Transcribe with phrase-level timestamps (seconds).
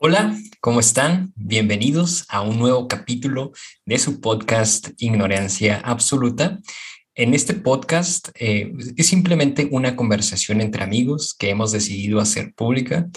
[0.00, 1.32] Hola, ¿cómo están?
[1.34, 3.50] Bienvenidos a un nuevo capítulo
[3.84, 6.60] de su podcast Ignorancia Absoluta.
[7.16, 13.08] En este podcast eh, es simplemente una conversación entre amigos que hemos decidido hacer pública.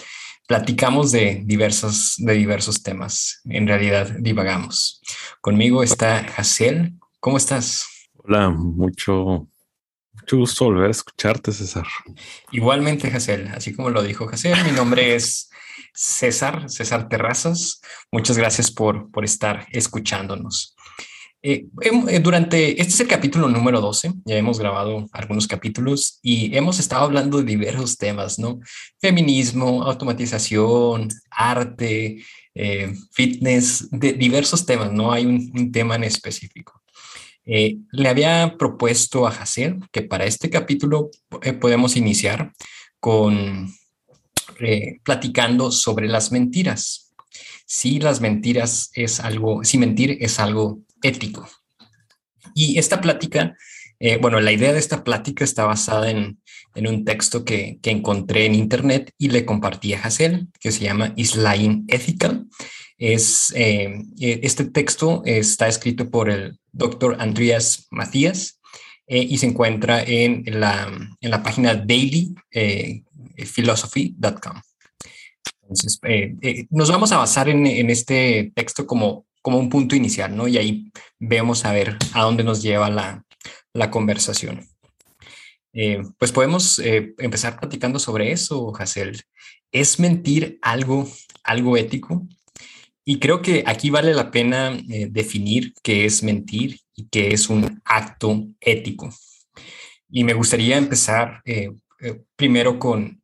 [0.48, 3.42] Platicamos de diversos, de diversos temas.
[3.44, 5.00] En realidad divagamos.
[5.40, 6.94] Conmigo está Hazel.
[7.20, 7.86] ¿Cómo estás?
[8.16, 9.46] Hola, mucho,
[10.14, 11.86] mucho gusto volver a escucharte, César.
[12.50, 13.46] Igualmente, Hazel.
[13.54, 15.48] Así como lo dijo Hazel, mi nombre es
[15.92, 17.80] César, César Terrazas.
[18.10, 20.74] Muchas gracias por, por estar escuchándonos.
[21.44, 26.56] Eh, eh, durante, este es el capítulo número 12, ya hemos grabado algunos capítulos y
[26.56, 28.60] hemos estado hablando de diversos temas, ¿no?
[29.00, 32.22] Feminismo, automatización, arte,
[32.54, 36.80] eh, fitness, de diversos temas, no hay un, tema en específico.
[37.44, 41.10] le había propuesto a Hacer que para este capítulo
[41.60, 42.52] podemos iniciar
[43.00, 43.74] con
[44.60, 47.12] eh, platicando sobre las mentiras.
[47.66, 51.48] Si las mentiras es algo, si mentir es algo ético.
[52.54, 53.56] Y esta plática,
[53.98, 56.38] eh, bueno, la idea de esta plática está basada en,
[56.74, 61.84] un texto que, encontré en internet y le compartí a Hassel, que se llama Islain
[61.88, 62.46] Ethical.
[62.98, 68.60] Es, eh, este texto está escrito por el doctor Andreas Matías
[69.08, 72.34] y se encuentra en la, en la página Daily
[73.36, 74.60] philosophy.com.
[75.72, 80.36] Entonces, eh, eh, nos vamos a basar en, este texto como, como un punto inicial,
[80.36, 80.46] ¿no?
[80.46, 84.66] Y ahí vemos a ver a dónde nos lleva la, conversación.
[85.72, 89.22] Eh, pues podemos empezar platicando sobre eso, Hassel.
[89.72, 91.08] ¿Es mentir algo,
[91.42, 92.28] algo ético?
[93.04, 97.80] Y creo que aquí vale la pena definir qué es mentir y qué es un
[97.84, 99.08] acto ético.
[100.10, 101.42] Y me gustaría empezar
[102.36, 103.21] primero con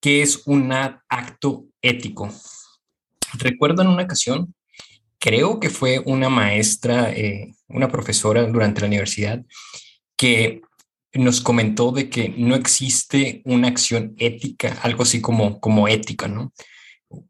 [0.00, 2.30] ¿Qué es un acto ético?
[3.34, 4.54] Recuerdo en una ocasión,
[5.18, 9.44] creo que fue una maestra, eh, una profesora durante la universidad,
[10.16, 10.62] que
[11.14, 16.52] nos comentó de que no existe una acción ética, algo así como, como ética, ¿no?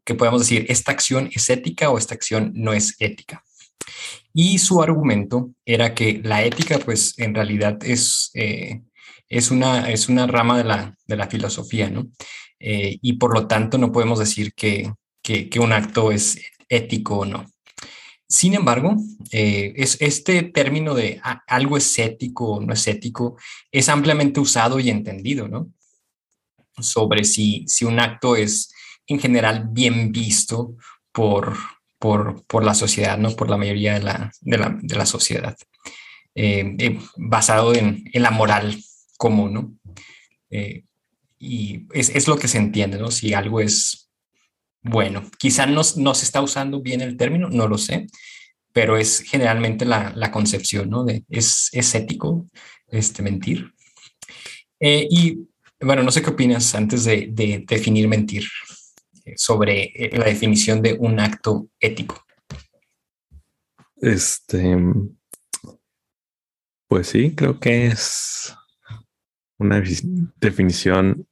[0.03, 3.43] Que podemos decir, esta acción es ética o esta acción no es ética.
[4.33, 8.81] Y su argumento era que la ética, pues en realidad es, eh,
[9.29, 12.07] es, una, es una rama de la, de la filosofía, ¿no?
[12.59, 14.91] Eh, y por lo tanto no podemos decir que,
[15.21, 17.45] que, un acto es ético o no.
[18.27, 18.95] Sin embargo,
[19.31, 23.37] eh, es, este término de algo es ético o no es ético
[23.71, 25.71] es ampliamente usado y entendido, ¿no?
[26.79, 28.71] Sobre si, si un acto es
[29.07, 30.75] en general bien visto
[31.11, 31.57] por,
[31.97, 33.35] por, por la sociedad, ¿no?
[33.35, 35.57] Por la mayoría de la, de la, de la sociedad,
[36.35, 38.81] eh, basado en, en, la moral
[39.19, 39.75] común, ¿no?
[41.37, 43.11] y es, es, lo que se entiende, ¿no?
[43.11, 44.09] Si algo es
[44.81, 48.07] bueno, quizá no, no, se está usando bien el término, no lo sé,
[48.71, 51.03] pero es generalmente la, la concepción, ¿no?
[51.03, 52.47] De, es, es ético
[52.87, 53.73] este, mentir.
[54.79, 55.47] Eh, y
[55.81, 58.45] bueno, no sé qué opinas antes de, de definir mentir
[59.25, 62.23] eh, sobre eh, la definición de un acto ético.
[64.01, 64.77] Este,
[66.87, 68.55] pues sí, creo que es
[69.59, 69.83] una
[70.37, 71.27] definición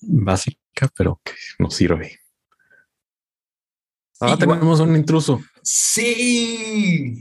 [0.00, 2.20] básica, pero que nos sirve.
[4.20, 5.40] Ahora tenemos un intruso.
[5.62, 7.18] Sí.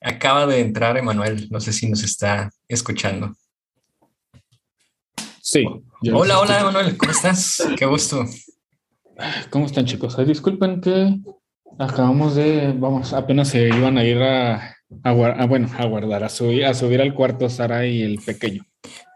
[0.00, 1.48] Acaba de entrar Emanuel.
[1.50, 3.34] No sé si nos está escuchando.
[5.40, 5.64] Sí.
[6.12, 6.96] Hola, hola, Emanuel.
[6.96, 7.62] ¿Cómo estás?
[7.76, 8.24] Qué gusto.
[9.50, 10.16] ¿Cómo están, chicos?
[10.26, 11.20] disculpen que
[11.78, 15.12] acabamos de, vamos, apenas se iban a ir a a,
[15.46, 18.64] bueno, a guardar, a subir, a subir al cuarto Sara y el pequeño.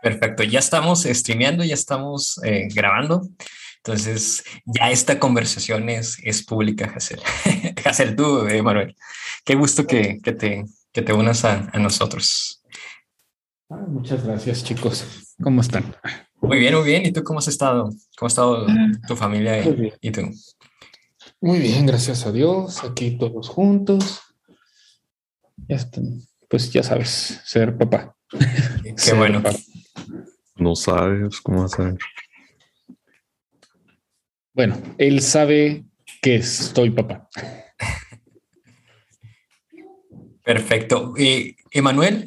[0.02, 3.22] Perfecto, ya estamos streameando, ya estamos eh, grabando.
[3.78, 7.20] Entonces, ya esta conversación es, es pública, Hazel.
[7.84, 8.96] Hazel, tú, eh, Manuel.
[9.44, 12.62] Qué gusto que, que, te, que te unas a, a nosotros.
[13.68, 15.34] Ah, muchas gracias, chicos.
[15.42, 15.94] ¿Cómo están?
[16.40, 17.04] Muy bien, muy bien.
[17.04, 17.90] ¿Y tú cómo has estado?
[18.16, 20.30] ¿Cómo ha estado ah, tu familia y, y tú?
[21.40, 22.84] Muy bien, gracias a Dios.
[22.84, 24.22] Aquí todos juntos
[26.48, 28.16] pues ya sabes, ser papá.
[28.30, 29.42] Qué bueno.
[30.56, 31.96] No sabes cómo hacer.
[34.52, 35.84] Bueno, él sabe
[36.22, 37.28] que estoy papá.
[40.44, 41.14] Perfecto.
[41.16, 42.26] Eh, Emanuel,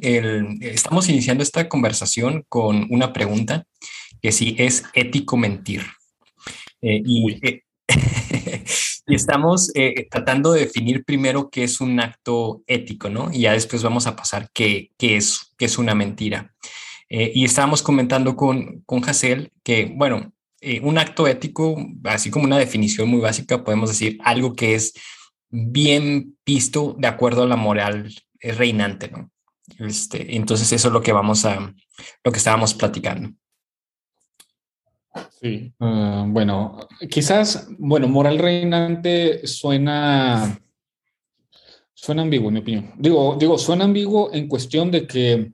[0.59, 3.65] estamos iniciando esta conversación con una pregunta
[4.21, 5.83] que si es ético mentir.
[6.81, 7.61] Eh, y
[9.07, 13.31] y estamos eh, tratando de definir primero qué es un acto ético, ¿no?
[13.31, 16.53] Y ya después vamos a pasar qué, qué es, qué es una mentira.
[17.09, 22.45] Eh, y estábamos comentando con, con Hassel que, bueno, eh, un acto ético, así como
[22.45, 24.93] una definición muy básica, podemos decir algo que es
[25.49, 29.31] bien visto de acuerdo a la moral reinante, ¿no?
[29.79, 31.73] Este, entonces eso es lo que vamos a,
[32.23, 33.31] lo que estábamos platicando.
[35.39, 36.79] Sí, ah, bueno,
[37.11, 40.59] quizás, bueno, moral reinante suena,
[41.93, 42.93] suena ambiguo, en mi opinión.
[42.97, 45.51] Digo, digo, suena ambiguo en cuestión de que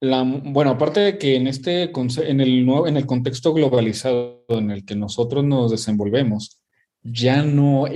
[0.00, 4.70] la, bueno, aparte de que en este en el nuevo, en el contexto globalizado en
[4.70, 6.60] el que nosotros nos desenvolvemos,
[7.02, 7.86] ya no,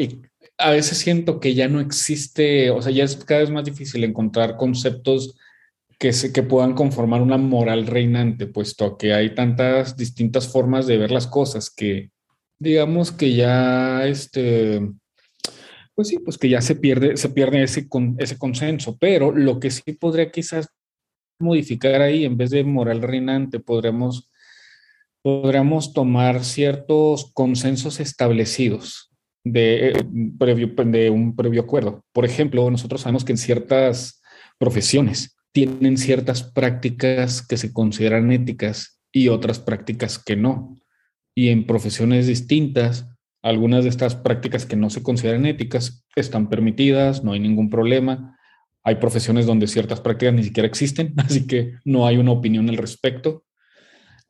[0.56, 4.02] a veces siento que ya no existe, o sea, ya es cada vez más difícil
[4.02, 5.34] encontrar conceptos
[5.98, 10.98] que, se, que puedan conformar una moral reinante, puesto que hay tantas distintas formas de
[10.98, 12.10] ver las cosas que,
[12.58, 14.80] digamos que ya, este,
[15.94, 19.58] pues sí, pues que ya se pierde, se pierde ese, con, ese consenso, pero lo
[19.58, 20.68] que sí podría quizás
[21.38, 24.30] modificar ahí, en vez de moral reinante, podríamos,
[25.22, 29.10] podríamos tomar ciertos consensos establecidos
[29.44, 32.04] de, de un previo acuerdo.
[32.12, 34.20] Por ejemplo, nosotros sabemos que en ciertas
[34.58, 40.76] profesiones, tienen ciertas prácticas que se consideran éticas y otras prácticas que no.
[41.34, 43.08] Y en profesiones distintas,
[43.42, 48.38] algunas de estas prácticas que no se consideran éticas están permitidas, no hay ningún problema.
[48.84, 52.76] Hay profesiones donde ciertas prácticas ni siquiera existen, así que no hay una opinión al
[52.76, 53.42] respecto.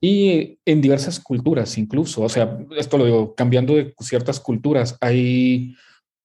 [0.01, 5.75] Y en diversas culturas incluso, o sea, esto lo digo, cambiando de ciertas culturas, hay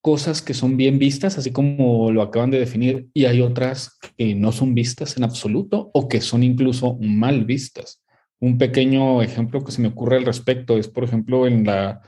[0.02, 4.36] cosas que son bien vistas, así como lo acaban de definir, y hay otras que
[4.36, 8.04] no son vistas en absoluto o que son incluso mal vistas.
[8.40, 12.02] Un pequeño ejemplo que se me ocurre al respecto es, por ejemplo, en la,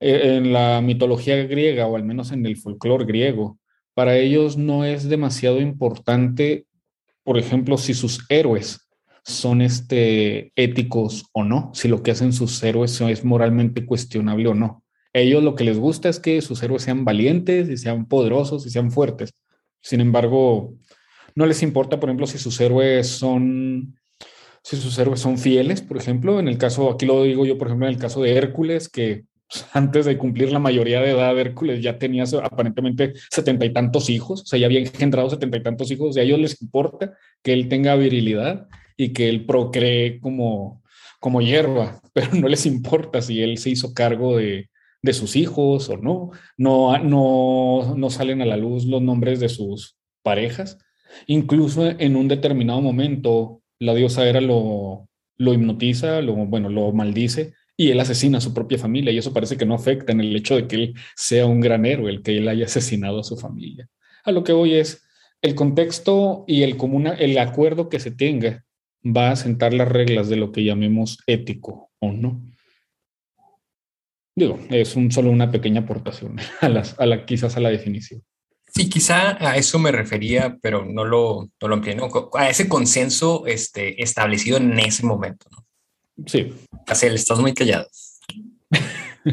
[0.00, 3.58] eh, en la mitología griega o al menos en el folclore griego.
[3.94, 6.66] Para ellos no es demasiado importante,
[7.22, 8.88] por ejemplo, si sus héroes
[9.24, 14.54] son este, éticos o no, si lo que hacen sus héroes es moralmente cuestionable o
[14.54, 14.82] no
[15.12, 18.70] ellos lo que les gusta es que sus héroes sean valientes y sean poderosos y
[18.70, 19.32] sean fuertes.
[19.82, 20.74] Sin embargo,
[21.34, 23.96] no les importa, por ejemplo, si sus héroes son
[24.62, 27.68] si sus héroes son fieles, por ejemplo, en el caso, aquí lo digo yo, por
[27.68, 29.24] ejemplo, en el caso de Hércules, que
[29.72, 34.42] antes de cumplir la mayoría de edad, Hércules ya tenía aparentemente setenta y tantos hijos,
[34.42, 37.52] o sea, ya había engendrado setenta y tantos hijos, y a ellos les importa que
[37.52, 40.82] él tenga virilidad y que él procree como,
[41.20, 44.69] como hierba, pero no les importa si él se hizo cargo de,
[45.02, 46.30] de sus hijos o no.
[46.56, 50.78] No, no, no salen a la luz los nombres de sus parejas.
[51.26, 57.54] Incluso en un determinado momento, la diosa era lo, lo hipnotiza, lo, bueno, lo maldice
[57.76, 60.36] y él asesina a su propia familia y eso parece que no afecta en el
[60.36, 63.38] hecho de que él sea un gran héroe, el que él haya asesinado a su
[63.38, 63.88] familia.
[64.22, 65.02] A lo que voy es,
[65.40, 68.66] el contexto y el, común, el acuerdo que se tenga
[69.02, 72.42] va a sentar las reglas de lo que llamemos ético o no.
[74.40, 78.22] Digo, es un, solo una pequeña aportación a, las, a la, quizás a la definición.
[78.74, 81.98] Sí, quizá a eso me refería, pero no lo, no lo amplié,
[82.34, 85.66] A ese consenso este, establecido en ese momento, ¿no?
[86.26, 86.54] Sí.
[86.86, 87.86] Cacel, estás muy callado.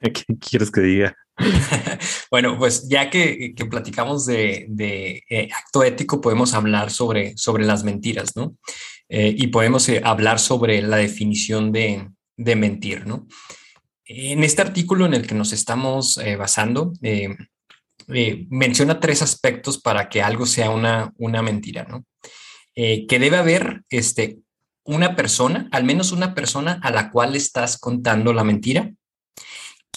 [0.00, 1.16] ¿Qué quieres que diga?
[2.30, 7.64] bueno, pues ya que, que platicamos de, de eh, acto ético, podemos hablar sobre, sobre
[7.64, 8.56] las mentiras, ¿no?
[9.08, 13.26] Eh, y podemos eh, hablar sobre la definición de, de mentir, ¿no?
[14.08, 17.36] En este artículo en el que nos estamos eh, basando, eh,
[18.08, 22.04] eh, menciona tres aspectos para que algo sea una, una mentira, ¿no?
[22.74, 24.40] que debe haber este,
[24.84, 28.92] una persona, al menos una persona a la cual estás contando la mentira,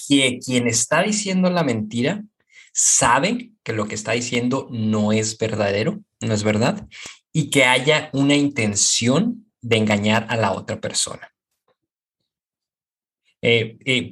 [0.08, 2.24] que quien está diciendo la mentira
[2.72, 6.88] sabe que lo que está diciendo no es verdadero, no es verdad,
[7.34, 11.34] y que haya una intención de engañar a la otra persona.
[13.41, 14.12] Eh, eh,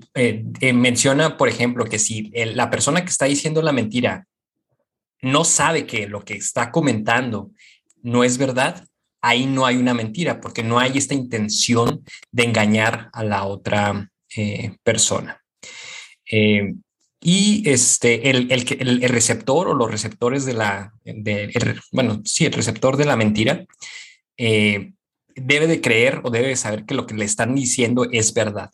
[0.62, 4.26] eh, menciona, por ejemplo, que si la persona que está diciendo la mentira
[5.22, 7.52] no sabe que lo que está comentando
[8.02, 8.88] no es verdad,
[9.22, 14.10] ahí no hay una mentira, porque no hay esta intención de engañar a la otra
[14.84, 15.42] persona.
[17.20, 20.94] y este, el, el, receptor o los receptores de la,
[21.92, 23.66] bueno, sí, el receptor de la mentira,
[24.38, 28.72] debe de creer o debe de saber que lo que le están diciendo es verdad.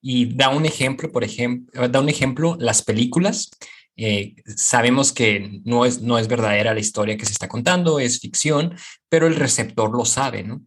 [0.00, 3.50] Y da un ejemplo, por ejemplo, da un ejemplo, las películas.
[3.96, 8.20] Eh, sabemos que no es, no es verdadera la historia que se está contando, es
[8.20, 8.76] ficción,
[9.08, 10.62] pero el receptor lo sabe, ¿no?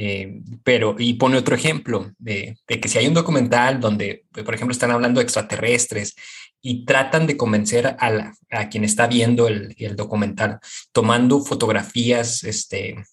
[0.00, 4.72] Eh, pero, y pone otro ejemplo de, que si hay un documental donde, por ejemplo,
[4.72, 6.14] están hablando de extraterrestres
[6.62, 10.60] y tratan de convencer a, a quien está viendo el, el documental,
[10.92, 13.04] tomando fotografías este,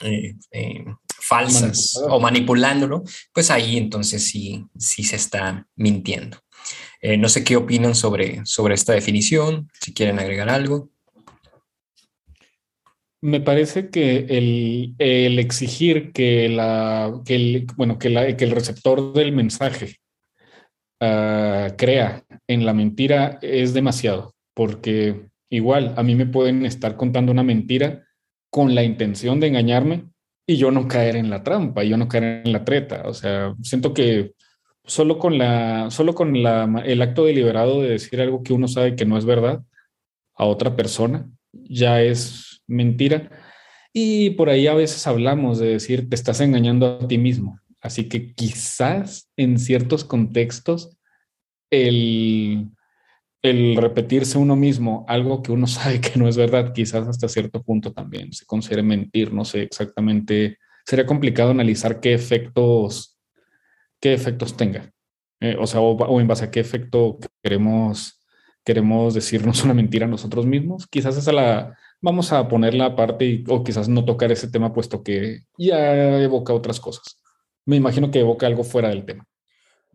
[0.00, 0.84] eh,
[1.28, 6.38] falsas o manipulándolo, pues ahí entonces sí, sí se está mintiendo.
[7.00, 10.90] Eh, no sé qué opinan sobre, sobre esta definición, si quieren agregar algo.
[13.20, 19.12] Me parece que el, exigir que, la, que, el, bueno, que, la, que el receptor
[19.12, 19.96] del mensaje
[21.00, 27.32] ah, crea en la mentira es demasiado, porque igual a mí me pueden estar contando
[27.32, 28.04] una mentira
[28.50, 30.04] con la intención de engañarme
[30.50, 33.02] y yo no caer en la trampa, y yo no caer en la treta.
[33.04, 34.32] O sea, siento que
[34.82, 38.96] solo con, la, solo con la, el acto deliberado de decir algo que uno sabe
[38.96, 39.62] que no es verdad
[40.34, 43.30] a otra persona, ya es mentira.
[43.92, 47.60] Y por ahí a veces hablamos de decir, te estás engañando a ti mismo.
[47.82, 50.96] Así que quizás en ciertos contextos
[51.70, 52.70] el,
[53.42, 57.62] el repetirse uno mismo algo que uno sabe que no es verdad, quizás hasta cierto
[57.62, 63.18] punto también se considere mentir, no sé exactamente, sería complicado analizar qué efectos,
[64.00, 64.92] qué efectos tenga,
[65.40, 68.20] eh, o sea, o, en base a qué efecto queremos,
[68.64, 73.62] queremos decirnos una mentira a nosotros mismos, quizás esa la, vamos a ponerla aparte o
[73.62, 77.20] quizás no tocar ese tema puesto que ya evoca otras cosas.
[77.66, 79.26] Me imagino que evoca algo fuera del tema.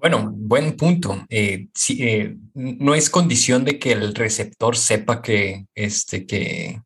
[0.03, 1.25] Bueno, buen punto.
[1.29, 6.81] Eh, eh, no es condición de que el receptor sepa que, este, que,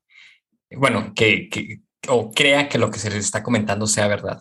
[0.70, 4.40] bueno, que, o crea que lo que se le está comentando sea verdad.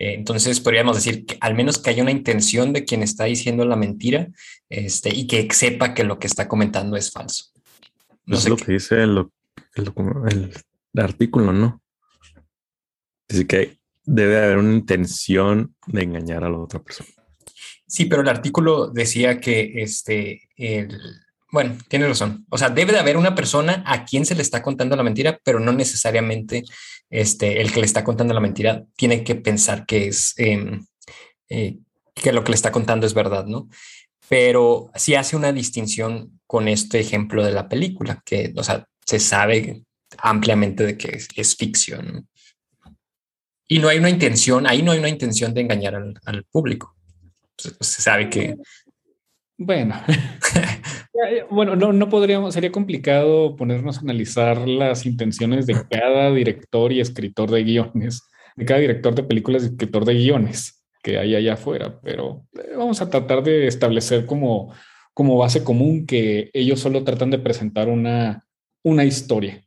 [0.00, 3.64] Eh, entonces podríamos decir que al menos que haya una intención de quien está diciendo
[3.64, 4.26] la mentira
[4.68, 7.52] este, y que sepa que lo que está comentando es falso.
[8.26, 9.30] No es lo que dice el,
[10.96, 11.80] artículo, ¿no?
[13.28, 17.10] Dice que debe haber una intención de engañar a la otra persona.
[17.88, 21.00] Sí, pero el artículo decía que este, el,
[21.50, 22.46] bueno, tiene razón.
[22.50, 25.40] O sea, debe de haber una persona a quien se le está contando la mentira,
[25.42, 26.64] pero no necesariamente
[27.08, 30.84] este, el que le está contando la mentira tiene que pensar que es em,
[31.48, 31.78] eh,
[32.14, 33.68] que lo que le está contando es verdad, ¿no?
[34.28, 39.18] Pero sí hace una distinción con este ejemplo de la película, que, o sea, se
[39.18, 39.84] sabe
[40.18, 42.28] ampliamente de que es, ficción.
[43.66, 46.97] Y no hay una intención, ahí no hay una intención de engañar al público.
[47.62, 48.56] Pues, se sabe que...
[49.56, 50.00] Bueno,
[51.50, 57.00] bueno, no, no podríamos, sería complicado ponernos a analizar las intenciones de cada director y
[57.00, 58.22] escritor de guiones,
[58.54, 62.74] de cada director de películas y escritor de guiones que hay allá afuera, pero eh,
[62.76, 64.72] vamos a tratar de establecer como,
[65.12, 68.44] como base común que ellos solo tratan de presentar una,
[68.84, 69.60] una historia.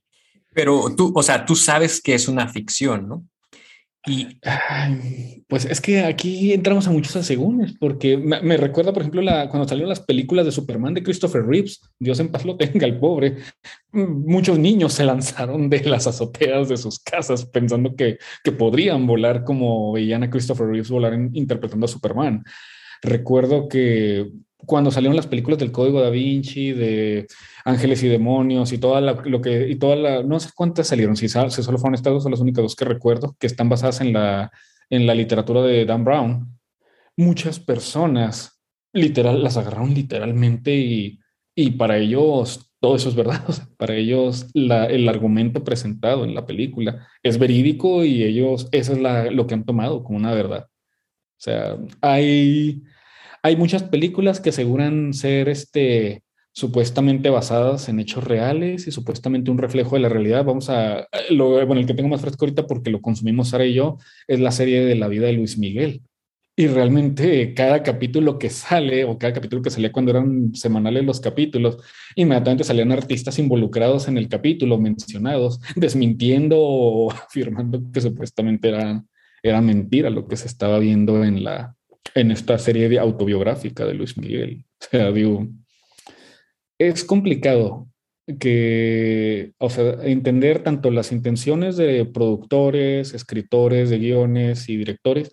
[0.54, 3.26] Pero tú, o sea, tú sabes que es una ficción, ¿no?
[4.04, 4.40] Y
[5.48, 9.68] pues es que aquí entramos a muchos asegúnes, porque me, recuerda, por ejemplo, la, cuando
[9.68, 13.38] salieron las películas de Superman de Christopher Reeves, Dios en paz lo tenga, el pobre.
[13.92, 19.44] Muchos niños se lanzaron de las azoteas de sus casas pensando que, que podrían volar
[19.44, 22.44] como veían a Christopher Reeves volar interpretando a Superman.
[23.04, 24.32] Recuerdo que
[24.66, 27.28] cuando salieron las películas del Código da Vinci, de
[27.66, 31.16] Ángeles y Demonios y toda la, lo que, y toda la, no sé cuántas salieron,
[31.16, 34.14] si, solo fueron estas dos, son las únicas dos que recuerdo, que están basadas en
[34.14, 34.52] la,
[34.90, 36.60] en la literatura de Dan Brown.
[37.18, 38.62] Muchas personas
[38.94, 41.20] literal, las agarraron literalmente y,
[41.56, 43.42] y para ellos todo eso es verdad.
[43.78, 49.00] para ellos la, el argumento presentado en la película es verídico y ellos, eso es
[49.00, 50.68] la, lo que han tomado como una verdad.
[50.68, 52.84] O sea, hay
[53.44, 59.58] hay muchas películas que aseguran ser este, supuestamente basadas en hechos reales y supuestamente un
[59.58, 60.46] reflejo de la realidad.
[60.46, 63.74] Vamos a, lo, bueno, el que tengo más fresco ahorita porque lo consumimos Sara y
[63.74, 66.02] yo, es la serie de la vida de Luis Miguel.
[66.56, 71.22] Y realmente cada capítulo que sale o cada capítulo que salía cuando eran semanales los
[71.22, 71.78] capítulos,
[72.16, 79.04] inmediatamente salían artistas involucrados en el capítulo, mencionados, desmintiendo o afirmando que supuestamente era,
[79.42, 81.76] era mentira lo que se estaba viendo en la,
[82.16, 84.66] en esta serie de autobiográfica de Luis Miguel.
[84.82, 85.48] O sea, digo,
[86.80, 87.88] es complicado
[88.40, 95.32] que, o sea, entender tanto las intenciones de productores, escritores de guiones y directores,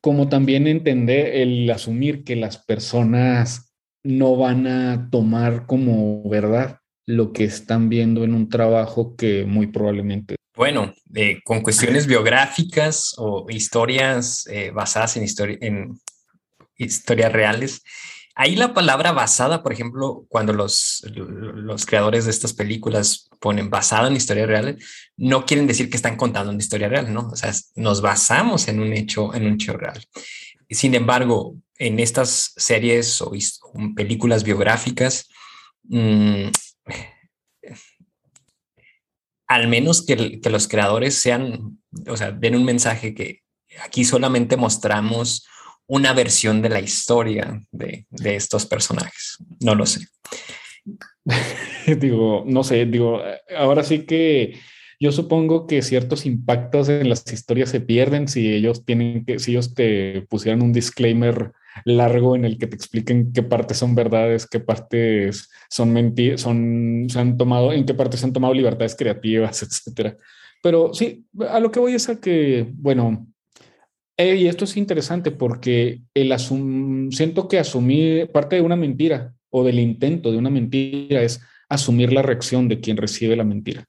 [0.00, 7.32] como también entender el asumir que las personas no van a tomar como verdad lo
[7.32, 13.46] que están viendo en un trabajo que muy probablemente bueno, eh, con cuestiones biográficas o
[13.48, 15.24] historias eh, basadas en,
[15.62, 15.98] en
[16.76, 17.82] historias reales.
[18.34, 24.08] Ahí la palabra basada, por ejemplo, cuando los, los creadores de estas películas ponen basada
[24.08, 24.84] en historias reales,
[25.16, 27.28] no quieren decir que están contando una historia real, ¿no?
[27.28, 30.04] O sea, nos basamos en un hecho, en un hecho real.
[30.68, 33.32] Sin embargo, en estas series o,
[33.96, 35.26] películas biográficas,
[35.84, 36.48] mmm,
[39.50, 43.40] al menos que, los creadores sean, o sea, den un mensaje que
[43.82, 45.44] aquí solamente mostramos
[45.88, 49.38] una versión de la historia de, de estos personajes.
[49.58, 50.06] No lo sé.
[52.00, 53.20] digo, no sé, digo,
[53.56, 54.56] ahora sí que
[55.00, 59.50] yo supongo que ciertos impactos en las historias se pierden si ellos tienen que, si
[59.50, 61.50] ellos te pusieran un disclaimer
[61.84, 67.06] largo en el que te expliquen qué partes son verdades, qué partes son mentiras, son,
[67.08, 70.16] se han tomado, en qué partes se han tomado libertades creativas, etcétera.
[70.62, 73.26] Pero sí, a lo que voy es a que, bueno,
[74.16, 79.34] eh, y esto es interesante porque el asum siento que asumir parte de una mentira
[79.48, 83.84] o del intento de una mentira es asumir la reacción de quien recibe la mentira.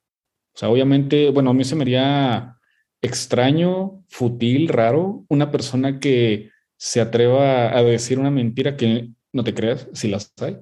[0.54, 2.56] O sea, obviamente, bueno, a mí se me haría
[3.02, 6.52] extraño, fútil, raro, una persona que
[6.84, 10.58] se atreva a decir una mentira que no te creas, si las hay,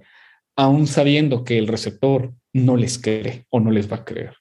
[0.58, 4.36] aún sabiendo que el receptor no les cree o no les va a creer.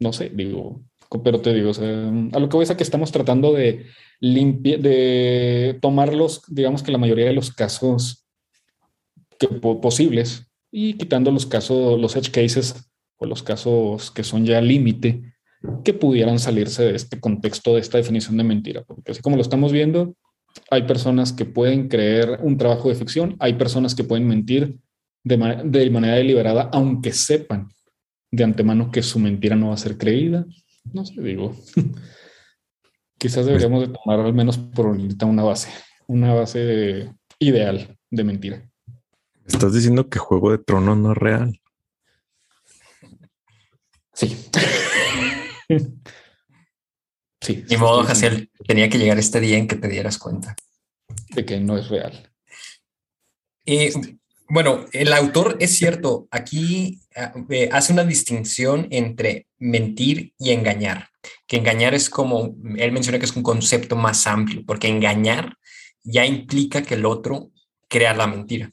[0.00, 0.82] No sé, digo,
[1.22, 3.84] pero te digo, a lo que voy es a que estamos tratando de
[4.20, 8.26] limpiar, de tomar los, digamos que la mayoría de los casos
[9.38, 14.62] que, posibles y quitando los casos, los edge cases o los casos que son ya
[14.62, 15.34] límite
[15.84, 19.42] que pudieran salirse de este contexto, de esta definición de mentira, porque así como lo
[19.42, 20.16] estamos viendo,
[20.70, 24.78] hay personas que pueden creer un trabajo de ficción, hay personas que pueden mentir
[25.24, 27.68] de, de manera deliberada, aunque sepan
[28.30, 30.46] de antemano que su mentira no va a ser creída.
[30.92, 31.54] No sé, digo,
[33.18, 35.70] quizás deberíamos de tomar al menos por ahorita una base,
[36.06, 38.68] una base ideal de mentira.
[39.46, 41.60] Estás diciendo que Juego de Tronos no es real.
[44.14, 44.36] Sí.
[47.42, 47.64] sí.
[47.68, 50.56] Ni modo, Jaciel, tenía que llegar este día en que te dieras cuenta.
[51.30, 52.32] De que no es real.
[53.64, 53.90] Y
[54.48, 61.08] bueno, el autor es cierto, aquí ah, eh, hace una distinción entre mentir y engañar,
[61.46, 65.56] que engañar es como, él menciona que es un concepto más amplio, porque engañar
[66.02, 67.50] ya implica que el otro
[67.88, 68.70] crea la mentira.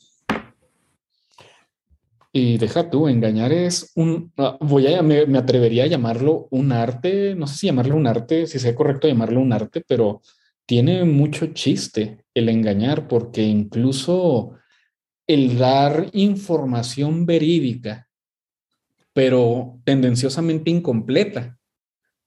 [2.32, 6.72] Y deja tú, engañar es un, ah, voy a, me, me, atrevería a llamarlo un
[6.72, 10.22] arte, no sé si llamarlo un arte, si sea correcto llamarlo un arte, pero
[10.68, 14.52] tiene mucho chiste el engañar porque incluso
[15.26, 18.08] el dar información verídica,
[19.14, 21.60] pero tendenciosamente incompleta,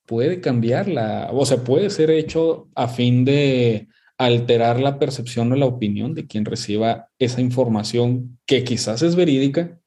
[0.06, 5.66] puede cambiarla, o sea, puede ser hecho a fin de alterar la percepción o la
[5.66, 9.80] opinión de quien reciba esa información que quizás es verídica,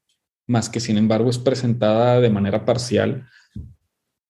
[0.48, 3.28] más que sin embargo es presentada de manera parcial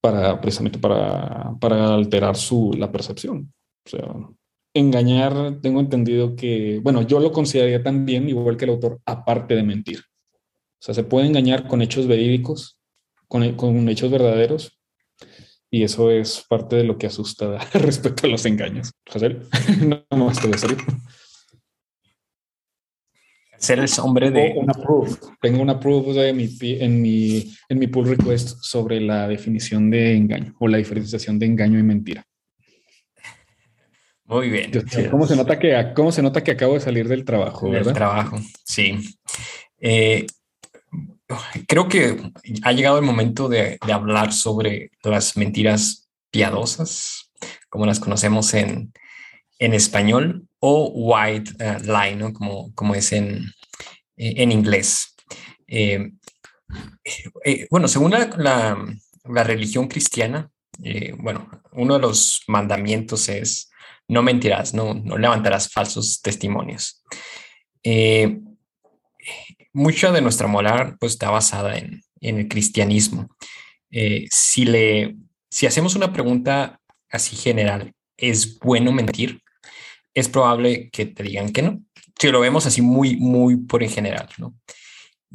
[0.02, 3.52] para precisamente para, para alterar su, la percepción.
[3.86, 4.16] O sea,
[4.74, 9.64] engañar, tengo entendido que, bueno, yo lo consideraría también, igual que el autor, aparte de
[9.64, 10.00] mentir.
[10.00, 12.80] O sea, se puede engañar con hechos verídicos,
[13.28, 14.80] con, con hechos verdaderos,
[15.72, 18.92] y eso es parte de lo que asusta respecto a los engaños.
[19.12, 19.38] José,
[19.88, 20.78] no, no estoy serio
[23.66, 24.54] ser el hombre de...
[24.58, 25.20] Una proof.
[25.42, 30.16] Tengo una proof de mi, en, mi, en mi pull request sobre la definición de
[30.16, 32.24] engaño o la diferenciación de engaño y mentira.
[34.26, 34.72] Muy bien.
[35.12, 37.70] ¿Cómo se nota que, cómo se nota que acabo de salir del trabajo?
[37.70, 38.98] Del trabajo, sí.
[39.80, 40.26] Eh,
[41.68, 42.32] creo que
[42.64, 47.32] ha llegado el momento de, de, hablar sobre las mentiras piadosas,
[47.70, 48.92] como las conocemos en,
[49.60, 52.34] en español, o white uh, lie, ¿no?
[52.34, 53.52] Como, como es en,
[54.18, 55.16] en inglés.
[55.68, 56.12] Eh,
[57.44, 58.30] eh, bueno, según la,
[59.26, 60.50] la, religión cristiana,
[60.84, 63.70] eh, bueno, uno de los mandamientos es
[64.08, 67.04] no mentirás, no, no levantarás falsos testimonios.
[69.74, 73.28] mucha de nuestra moral pues, está basada en, en el cristianismo.
[74.32, 75.16] si, le,
[75.50, 79.42] si hacemos una pregunta así general, ¿es bueno mentir?
[80.16, 81.82] Es probable que te digan que no.
[82.18, 84.56] Si lo vemos así muy, muy por en general, ¿no?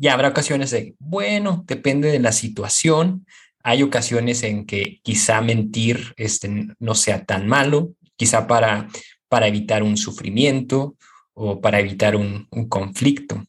[0.01, 3.27] Y habrá ocasiones de, bueno, depende de la situación.
[3.63, 8.89] Hay ocasiones en que quizá mentir este, no sea tan malo, quizá para,
[9.29, 10.97] para evitar un sufrimiento
[11.35, 13.45] o para evitar un, conflicto.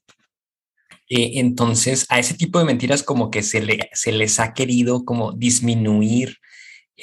[1.07, 5.05] Eh, entonces, a ese tipo de mentiras como que se, le, se les ha querido
[5.05, 6.37] como disminuir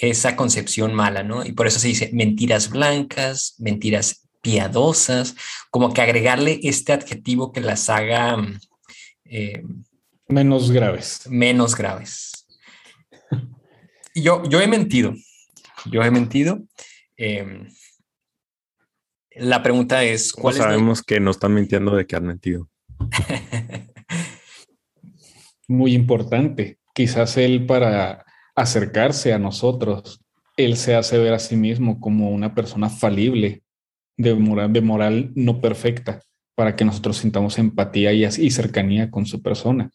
[0.00, 1.44] esa concepción mala, ¿no?
[1.44, 5.34] Y por eso se dice mentiras blancas, mentiras piadosas,
[5.70, 8.36] como que agregarle este adjetivo que las haga
[9.24, 9.62] eh,
[10.28, 11.22] menos graves.
[11.28, 12.46] Menos graves.
[14.14, 15.14] Yo, yo he mentido,
[15.90, 16.62] yo he mentido.
[17.16, 17.68] Em,
[19.34, 22.68] la pregunta es, ¿cuál sabemos que no están mintiendo de que han mentido?
[25.68, 26.78] Muy importante.
[26.94, 28.24] Quizás él para
[28.62, 30.20] acercarse a nosotros
[30.58, 33.62] él se hace ver a sí mismo como una persona falible,
[34.16, 36.20] de moral, de moral no perfecta,
[36.56, 39.88] para que nosotros sintamos empatía y, y cercanía con su persona.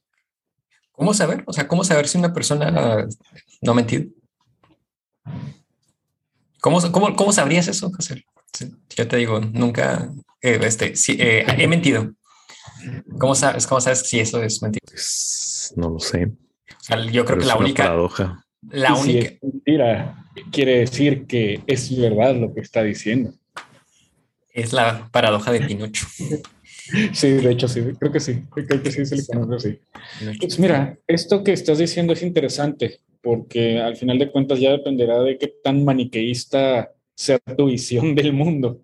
[0.94, 1.44] ¿Cómo saber?
[1.48, 3.06] O sea, ¿cómo saber si una persona
[3.62, 4.06] no ha mentido?
[6.62, 8.24] ¿Cómo, cómo, cómo sabrías eso, José?
[8.96, 12.14] Yo te digo, nunca eh, este, eh, he mentido.
[13.20, 14.86] ¿Cómo sabes, ¿Cómo sabes si eso es mentira?
[14.86, 16.26] Pues, no lo sé.
[16.26, 17.84] O sea, yo creo que la única.
[17.84, 18.46] Paradoja.
[18.70, 19.28] La única.
[19.30, 23.34] Si es mentira, quiere decir que es verdad lo que está diciendo.
[24.52, 26.06] Es la paradoja de Pinocho.
[27.14, 29.80] Sí, de hecho sí, creo que sí, creo que sí se le conoce
[30.20, 30.38] así.
[30.38, 35.22] Pues mira, esto que estás diciendo es interesante, porque al final de cuentas ya dependerá
[35.22, 38.82] de qué tan maniqueísta sea tu visión del mundo.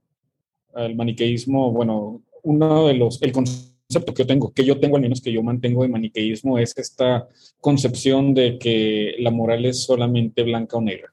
[0.76, 5.02] El maniqueísmo, bueno, uno de los, el concepto que yo tengo, que yo tengo al
[5.02, 7.28] menos que yo mantengo de maniqueísmo, es esta
[7.60, 11.12] concepción de que la moral es solamente blanca o negra,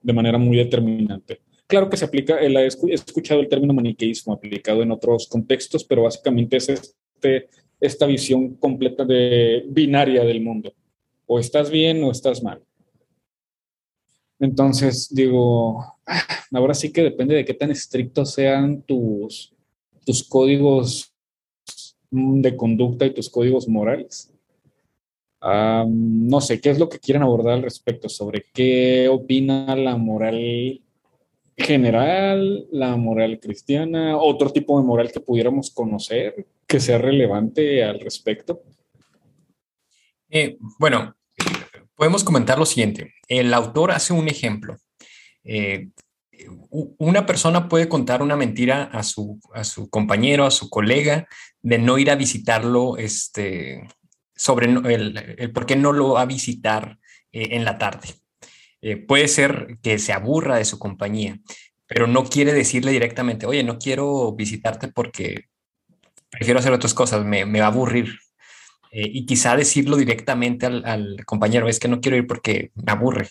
[0.00, 1.40] de manera muy determinante.
[1.66, 6.58] Claro que se aplica, he escuchado el término maniqueísmo aplicado en otros contextos, pero básicamente
[6.58, 7.48] es este,
[7.80, 10.72] esta visión completa de binaria del mundo.
[11.26, 12.62] O estás bien o estás mal.
[14.38, 16.22] Entonces, digo, ah,
[16.52, 19.54] ahora sí que depende de qué tan estrictos sean tus,
[20.04, 21.13] tus códigos
[22.14, 24.32] de conducta y tus códigos morales.
[25.42, 28.08] no sé, ¿qué es lo que quieren abordar al respecto?
[28.08, 30.80] Sobre qué opina la moral
[31.56, 38.00] general, la moral cristiana, otro tipo de moral que pudiéramos conocer que sea relevante al
[38.00, 38.62] respecto?
[40.30, 41.14] Eh, bueno,
[41.94, 43.14] podemos comentar lo siguiente.
[43.28, 44.76] El autor hace un ejemplo.
[45.44, 45.88] Eh,
[46.70, 51.28] una persona puede contar una mentira a su, a su compañero, a su colega,
[51.62, 53.86] de no ir a visitarlo, este,
[54.34, 56.98] sobre el, por qué no lo va a visitar
[57.32, 58.08] eh, en la tarde.
[58.82, 61.38] Eh, puede ser que se aburra de su compañía,
[61.86, 65.44] pero no quiere decirle directamente, oye, no quiero visitarte porque
[66.30, 68.18] prefiero hacer otras cosas, me, va a aburrir.
[68.90, 73.28] Eh, y quizá decirlo directamente al, compañero, es que no quiero ir porque me aburre.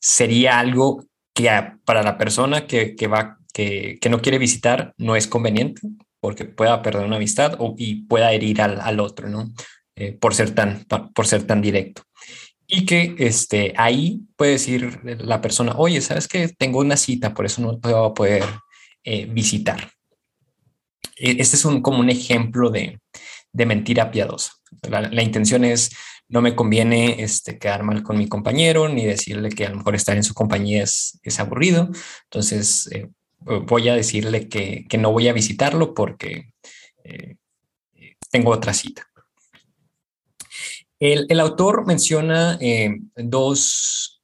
[0.00, 1.04] Sería algo
[1.38, 5.82] que para la persona que, va, que, no quiere visitar no es conveniente
[6.20, 9.52] porque pueda perder una amistad o, y pueda herir al, otro, ¿no?
[9.94, 12.02] Eh, por, ser tan, por ser tan directo
[12.70, 17.46] y que este, ahí puede decir la persona, oye, ¿sabes que Tengo una cita, por
[17.46, 18.44] eso no te voy a poder
[19.04, 19.90] eh, visitar.
[21.16, 23.00] E, este es un, como un ejemplo de,
[23.52, 24.52] de mentira piadosa.
[24.90, 25.90] La, intención es,
[26.28, 29.94] no me conviene este, quedar mal con mi compañero, ni decirle que a lo mejor
[29.94, 31.90] estar en su compañía es, es aburrido.
[32.24, 33.08] Entonces, eh,
[33.40, 36.52] voy a decirle que, que, no voy a visitarlo porque
[37.04, 37.36] eh,
[38.30, 39.08] tengo otra cita.
[41.00, 44.20] El, autor menciona eh, dos,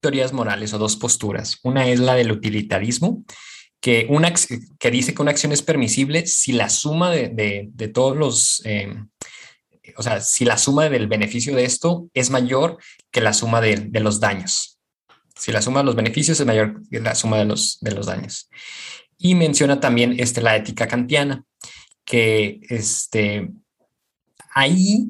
[0.00, 1.58] teorías morales o dos posturas.
[1.62, 3.24] Una es la del utilitarismo,
[3.80, 4.32] que, una,
[4.78, 8.62] que dice que una acción es permisible si la suma de, todos los,
[9.96, 12.78] o sea, si la suma del beneficio de esto es mayor
[13.10, 14.78] que la suma de, los daños.
[15.36, 18.06] Si la suma de los beneficios es mayor que la suma de los, de los
[18.06, 18.48] daños.
[19.18, 21.44] Y menciona también este, la ética kantiana,
[22.04, 23.50] que este,
[24.54, 25.08] ahí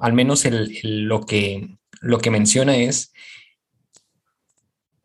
[0.00, 0.44] al menos
[0.82, 3.12] lo, que, lo que menciona es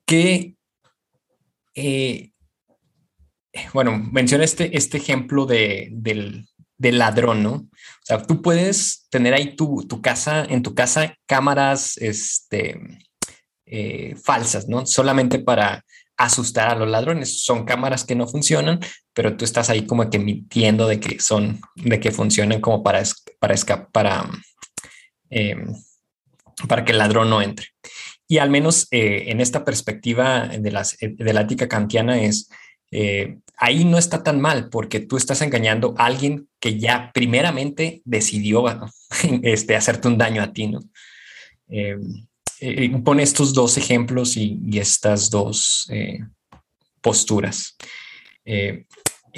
[0.06, 0.56] que,
[1.75, 2.32] eh,
[3.73, 6.48] bueno, menciona este, este ejemplo de, del,
[6.79, 7.51] ladrón, ¿no?
[7.53, 7.69] O
[8.03, 12.79] sea, tú puedes tener ahí tu, casa, en tu casa, cámaras este,
[13.65, 14.85] eh, falsas, ¿no?
[14.85, 15.83] Solamente para
[16.17, 17.43] asustar a los ladrones.
[17.43, 18.79] Son cámaras que no funcionan,
[19.13, 23.01] pero tú estás ahí como que mintiendo de que son, de que funcionan como para,
[23.39, 24.29] para escapar, para,
[25.29, 25.73] em,
[26.67, 27.67] para que el ladrón no entre.
[28.27, 32.49] Y al menos eh, en esta perspectiva de, las, de la ética kantiana es,
[32.91, 38.02] eh, ahí no está tan mal porque tú estás engañando a alguien que ya primeramente
[38.06, 38.65] decidió
[39.43, 40.80] este, hacerte un daño a ti, ¿no?
[41.67, 42.28] Em,
[42.62, 46.19] eh, pone estos dos ejemplos y, estas dos eh,
[47.02, 47.78] posturas.
[48.43, 48.86] Eh,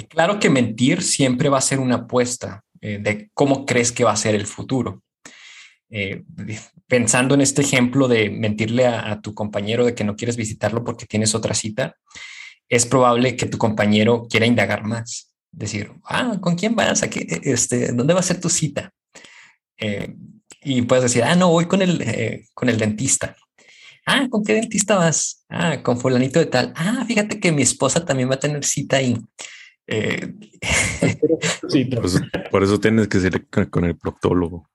[0.08, 4.16] claro que mentir siempre va a ser una apuesta de cómo crees que va a
[4.16, 5.04] ser el futuro.
[6.88, 11.06] pensando en este ejemplo de mentirle a, tu compañero de que no quieres visitarlo porque
[11.06, 11.94] tienes otra cita,
[12.72, 15.30] es probable que tu compañero quiera indagar más.
[15.50, 17.02] Decir, ah, ¿con quién vas?
[17.02, 18.90] ¿A este, ¿Dónde va a ser tu cita?
[20.64, 23.36] y puedes decir, ah, no, voy con el, eh, con el dentista.
[24.06, 25.44] Ah, ¿con qué dentista vas?
[25.48, 26.72] Ah, con fulanito de tal.
[26.76, 29.18] Ah, fíjate que mi esposa también va a tener cita ahí.
[29.88, 30.32] Eh,
[32.50, 34.70] por, eso, tienes que ser con, el proctólogo.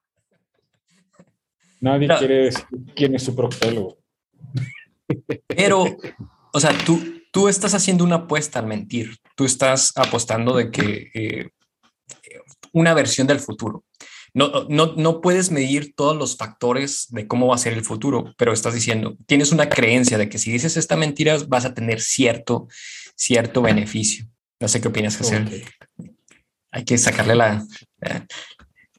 [1.79, 3.97] Nadie quiere decir quién es su proctólogo.
[5.47, 5.85] Pero,
[6.53, 9.15] o sea, tú, tú estás haciendo una apuesta al mentir.
[9.35, 11.49] Tú estás apostando de que eh,
[12.73, 13.85] una versión del futuro.
[14.33, 18.33] No, no, no puedes medir todos los factores de cómo va a ser el futuro,
[18.39, 22.01] pero estás diciendo, tienes una creencia de que si dices esta mentira vas a tener
[22.01, 22.69] cierto,
[23.15, 24.25] cierto beneficio.
[24.59, 25.63] No sé qué opinas, Hacer.
[26.71, 27.63] Hay que sacarle la,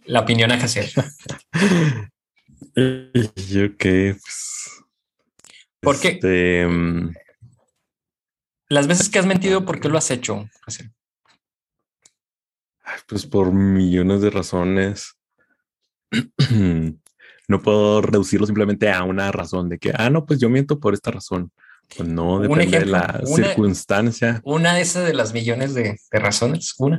[0.04, 0.92] la, opinión a Hacer.
[3.48, 4.84] Yo qué, pues.
[5.80, 6.08] ¿Por qué?
[6.10, 7.12] Este, mm,
[8.68, 10.48] Las veces que has mentido, ¿por qué lo has hecho?
[13.06, 15.14] Pues por millones de razones.
[17.48, 20.94] no puedo reducirlo simplemente a una razón de que, ah, no, pues yo miento por
[20.94, 21.50] esta razón.
[21.96, 24.42] Pues no, depende de la circunstancia.
[24.44, 26.98] Una de esas de las millones de, razones, una.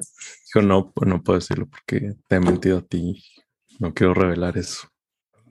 [0.53, 3.23] Yo no, pues no puedo decirlo porque te he mentido a ti.
[3.77, 4.89] No quiero revelar eso.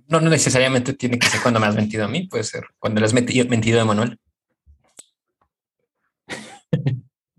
[0.09, 2.98] No, no necesariamente tiene que ser cuando me has mentido a mí, puede ser cuando
[2.98, 4.18] le has mentido, mentido a Manuel.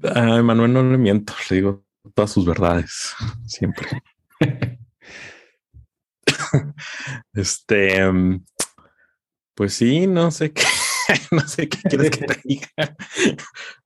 [0.04, 3.14] A Manuel no le miento, le digo todas sus verdades,
[3.46, 3.88] siempre.
[7.34, 8.00] este,
[9.54, 10.64] pues sí, no sé qué.
[11.32, 12.68] no sé qué quieres que te diga.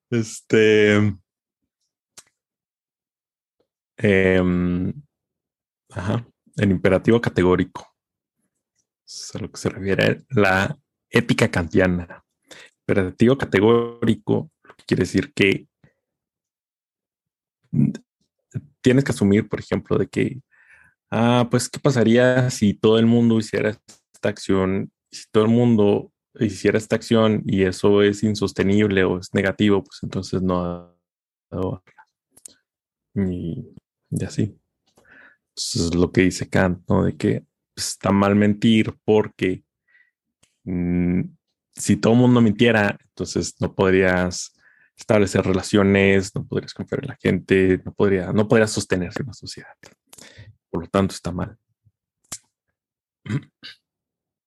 [0.09, 1.15] Este.
[3.97, 4.93] Em,
[5.89, 6.27] ajá.
[6.57, 7.95] El imperativo categórico.
[9.03, 10.77] Es a lo que se refiere la
[11.09, 12.23] ética kantiana.
[12.81, 14.51] Imperativo categórico
[14.85, 15.67] quiere decir que
[18.81, 20.41] tienes que asumir, por ejemplo, de que,
[21.11, 24.91] ah, pues, ¿qué pasaría si todo el mundo hiciera esta acción?
[25.11, 29.99] Si todo el mundo hiciera esta acción y eso es insostenible o es negativo, pues
[30.03, 30.95] entonces no.
[33.15, 33.75] Y,
[34.09, 34.57] y así.
[35.55, 37.05] es lo que dice Kant, ¿no?
[37.05, 39.63] De que está mal mentir porque
[40.63, 41.21] mm,
[41.75, 44.53] si todo el mundo mintiera, entonces no podrías
[45.03, 49.73] establecer relaciones, no podrías confiar en la gente, no podría, no podrías sostenerse una sociedad.
[50.69, 51.57] Por lo tanto, está mal.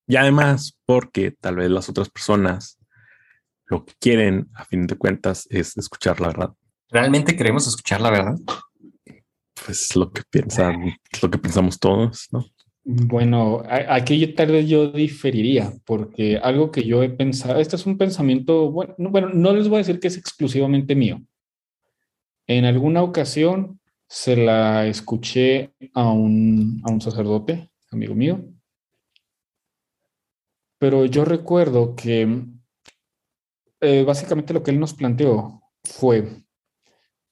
[0.08, 2.78] Y además, porque tal vez las otras personas
[3.66, 6.54] lo que quieren, a fin de cuentas, es escuchar la verdad.
[6.88, 8.36] ¿Realmente queremos escuchar la verdad?
[9.64, 12.46] Pues lo que piensan, lo que pensamos todos, ¿no?
[12.88, 17.98] Bueno, aquí tal vez yo diferiría, porque algo que yo he pensado, este es un
[17.98, 21.20] pensamiento, bueno no, bueno, no les voy a decir que es exclusivamente mío.
[22.46, 28.44] En alguna ocasión se la escuché a un, a un sacerdote, amigo mío,
[30.78, 32.44] pero yo recuerdo que
[33.80, 36.44] eh, básicamente lo que él nos planteó fue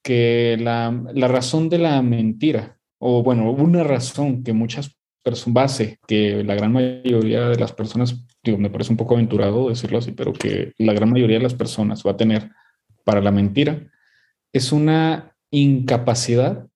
[0.03, 0.91] que la,
[1.29, 4.95] razón de la mentira, o bueno, una razón que muchas
[5.47, 9.97] base que la gran mayoría de las personas, digo, me parece un poco aventurado decirlo
[9.97, 12.51] así, pero que la gran mayoría de las personas va a tener
[13.03, 13.91] para la mentira,
[14.53, 16.67] es una incapacidad,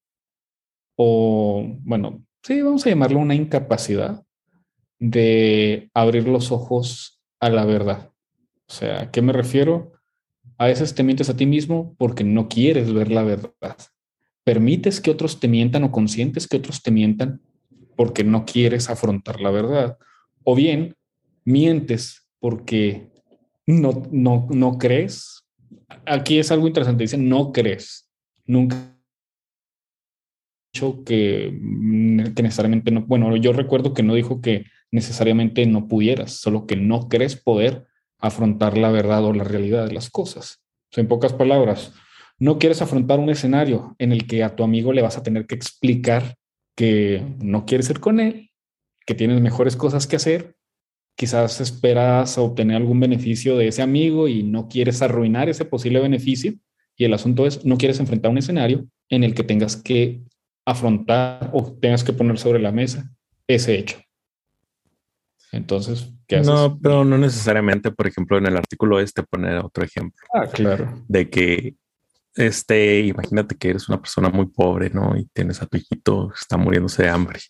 [0.96, 4.24] o bueno, sí, vamos a llamarlo una incapacidad
[5.00, 8.10] de abrir los ojos a la verdad.
[8.68, 9.94] O sea, ¿a qué me refiero?
[10.58, 13.78] A veces te mientes a ti mismo porque no quieres ver la verdad.
[14.44, 17.42] Permites que otros te mientan o consientes que otros te mientan
[18.00, 19.98] porque no quieres afrontar la verdad.
[20.46, 20.96] O bien,
[21.44, 23.10] mientes porque
[23.68, 25.44] no, no, no crees.
[26.06, 28.10] Aquí es algo interesante, dice, no crees.
[28.46, 28.78] Nunca
[30.72, 31.54] dicho que,
[32.34, 33.02] que necesariamente no.
[33.02, 37.86] Bueno, yo recuerdo que no dijo que necesariamente no pudieras, solo que no crees poder
[38.18, 40.64] afrontar la verdad o la realidad de las cosas.
[40.96, 41.92] en pocas palabras,
[42.38, 45.48] no quieres afrontar un escenario en el que a tu amigo le vas a tener
[45.48, 46.38] que explicar
[46.80, 48.52] que no quieres ir con él,
[49.06, 50.56] que tienes mejores cosas que hacer,
[51.18, 56.54] quizás esperas obtener algún beneficio de ese amigo y no quieres arruinar ese posible beneficio.
[56.96, 60.22] Y el asunto es, no quieres enfrentar un escenario en el que tengas que
[60.65, 63.12] afrontar o tengas que poner sobre la mesa
[63.46, 63.98] ese hecho.
[65.52, 66.48] Entonces, ¿qué haces?
[66.48, 70.26] No, pero no necesariamente, por ejemplo, en el artículo este poner otro ejemplo.
[70.34, 71.04] Ah, claro.
[71.10, 71.76] De que,
[72.39, 75.17] este, imagínate que eres una persona muy pobre, ¿no?
[75.17, 77.41] Y tienes a tu hijito que está muriéndose de hambre.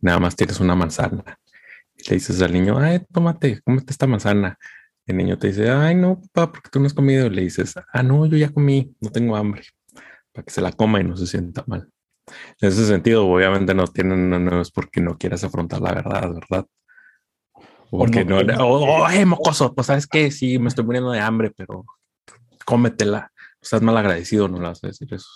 [0.00, 1.38] Nada más tienes una manzana.
[1.94, 4.58] Y le dices al niño, ay, tómate, cómete esta manzana.
[5.06, 7.26] El niño te dice, ay, no, papá, porque tú no has comido.
[7.26, 9.62] Y le dices, ah, no, yo ya comí, no tengo hambre.
[10.32, 11.88] Para que se la coma y no se sienta mal.
[12.60, 16.66] En ese sentido, obviamente no tienen, no es porque no quieras afrontar la verdad, ¿verdad?
[17.90, 21.84] Porque no, oh, oh, mocoso, pues sabes que sí, me estoy muriendo de hambre, pero
[22.64, 23.30] cómetela.
[23.66, 25.26] Estás mal agradecido, no le vas a decir eso.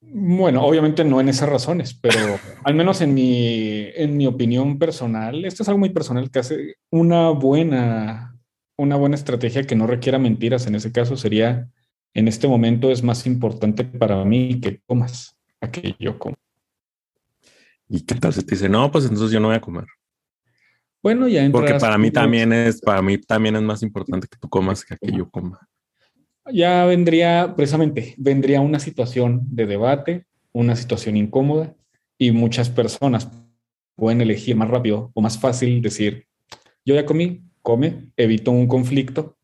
[0.00, 2.16] Bueno, obviamente no en esas razones, pero
[2.64, 6.76] al menos en mi, en mi opinión personal, esto es algo muy personal que hace
[6.90, 8.38] una buena
[8.76, 11.70] una buena estrategia que no requiera mentiras en ese caso sería,
[12.14, 16.36] en este momento es más importante para mí que comas a que yo como.
[17.88, 19.86] ¿Y qué tal si te dice, no, pues entonces yo no voy a comer?
[21.02, 24.48] Bueno, ya Porque para mí también es, para mí también es más importante que tú
[24.48, 25.60] comas que que yo coma.
[26.50, 31.74] Ya vendría, precisamente, vendría una situación de debate, una situación incómoda
[32.18, 33.28] y muchas personas
[33.94, 36.26] pueden elegir más rápido o más fácil decir,
[36.84, 39.36] yo ya comí, come, evito un conflicto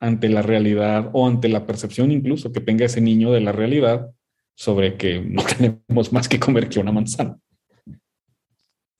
[0.00, 4.10] ante la realidad o ante la percepción incluso que tenga ese niño de la realidad
[4.54, 7.38] sobre que no tenemos más que comer que una manzana.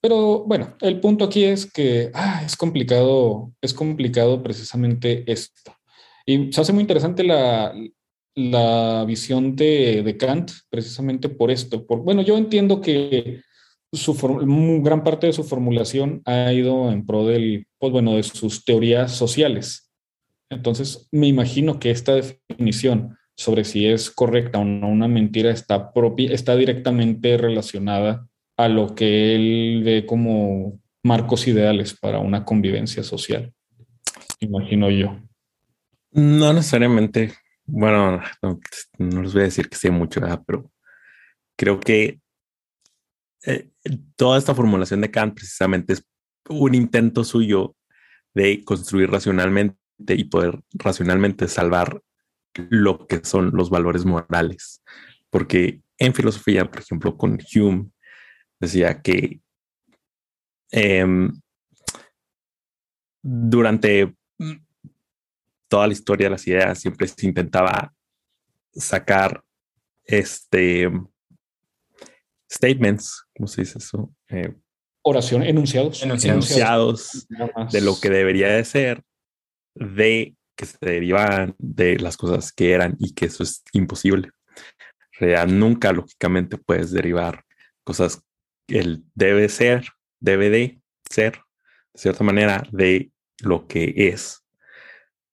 [0.00, 5.72] Pero bueno, el punto aquí es que ah, es complicado, es complicado precisamente esto.
[6.26, 7.72] Y se hace muy interesante la,
[8.34, 11.86] la visión de, de, Kant precisamente por esto.
[11.86, 13.40] Por, bueno, yo entiendo que
[13.92, 14.14] su
[14.82, 19.12] gran parte de su formulación ha ido en pro del, pues bueno, de sus teorías
[19.12, 19.90] sociales.
[20.50, 25.92] Entonces, me imagino que esta definición sobre si es correcta o no una mentira está,
[25.92, 33.02] propia, está directamente relacionada a lo que él ve como marcos ideales para una convivencia
[33.02, 33.52] social,
[34.40, 35.18] imagino yo.
[36.16, 37.34] No necesariamente,
[37.66, 40.72] bueno, no, les voy a decir que sé mucho, pero
[41.58, 42.22] creo que
[43.44, 43.70] eh,
[44.16, 46.08] toda esta formulación de Kant precisamente es
[46.48, 47.76] un intento suyo
[48.32, 49.76] de construir racionalmente
[50.08, 52.00] y poder racionalmente salvar
[52.54, 54.82] lo que son los valores morales.
[55.28, 57.90] Porque en filosofía, por ejemplo, con Hume,
[58.58, 59.42] decía que
[60.70, 61.30] em,
[63.22, 64.16] durante
[65.68, 67.92] toda la historia de las ideas siempre se intentaba
[68.72, 69.42] sacar
[70.04, 70.90] este
[72.50, 74.14] statements, ¿cómo se dice eso?
[74.28, 74.54] Eh,
[75.08, 76.02] Oración, enunciados.
[76.02, 77.28] Enunciados,
[77.70, 79.04] de lo que debería de ser,
[79.74, 84.30] de que se derivan de las cosas que eran y que eso es imposible.
[85.12, 87.44] Real, nunca lógicamente puedes derivar
[87.84, 88.20] cosas
[88.66, 89.86] que el debe ser,
[90.18, 91.40] debe de ser,
[91.94, 94.42] de cierta manera, de lo que es.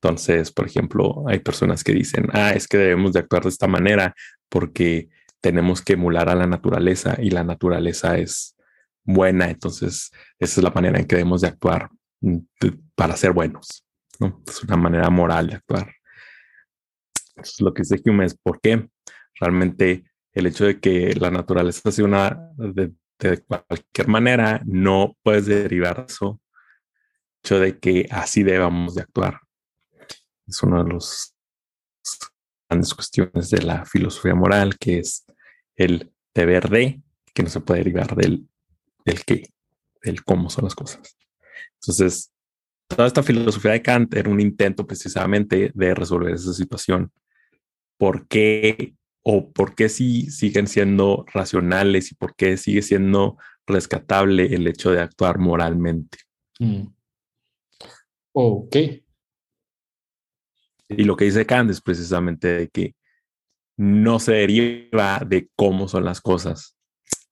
[0.03, 3.67] Entonces, por ejemplo, hay personas que dicen, ah, es que debemos de actuar de esta
[3.67, 4.13] manera
[4.49, 5.07] porque
[5.39, 8.57] tenemos que emular a la naturaleza y la naturaleza es
[9.05, 9.49] buena.
[9.49, 11.89] Entonces, esa es la manera en que debemos de actuar
[12.19, 12.37] mm,
[12.95, 13.85] para ser buenos.
[14.19, 14.43] ¿no?
[14.45, 15.89] Es una manera moral de actuar.
[17.59, 18.89] lo que dice Hume es por qué
[19.39, 25.45] realmente el hecho de que la naturaleza sea una de, de cualquier manera no puedes
[25.45, 26.41] derivar eso
[27.41, 29.42] hecho de que así debamos de actuar
[30.47, 31.35] es una de las
[32.69, 35.25] grandes cuestiones de la filosofía moral, que es
[35.75, 37.01] el deber de,
[37.33, 38.47] que no se puede derivar del,
[39.05, 39.49] del qué,
[40.01, 41.17] del cómo son las cosas.
[41.81, 42.31] Entonces,
[42.87, 47.11] toda esta filosofía de Kant era un intento precisamente de resolver esa situación.
[47.97, 54.53] ¿Por qué o por qué sí siguen siendo racionales y por qué sigue siendo rescatable
[54.53, 56.19] el hecho de actuar moralmente?
[56.59, 56.87] Mm.
[58.33, 58.75] Ok,
[60.97, 62.95] y lo que dice Kant es precisamente de que
[63.77, 66.75] no se deriva de cómo son las cosas,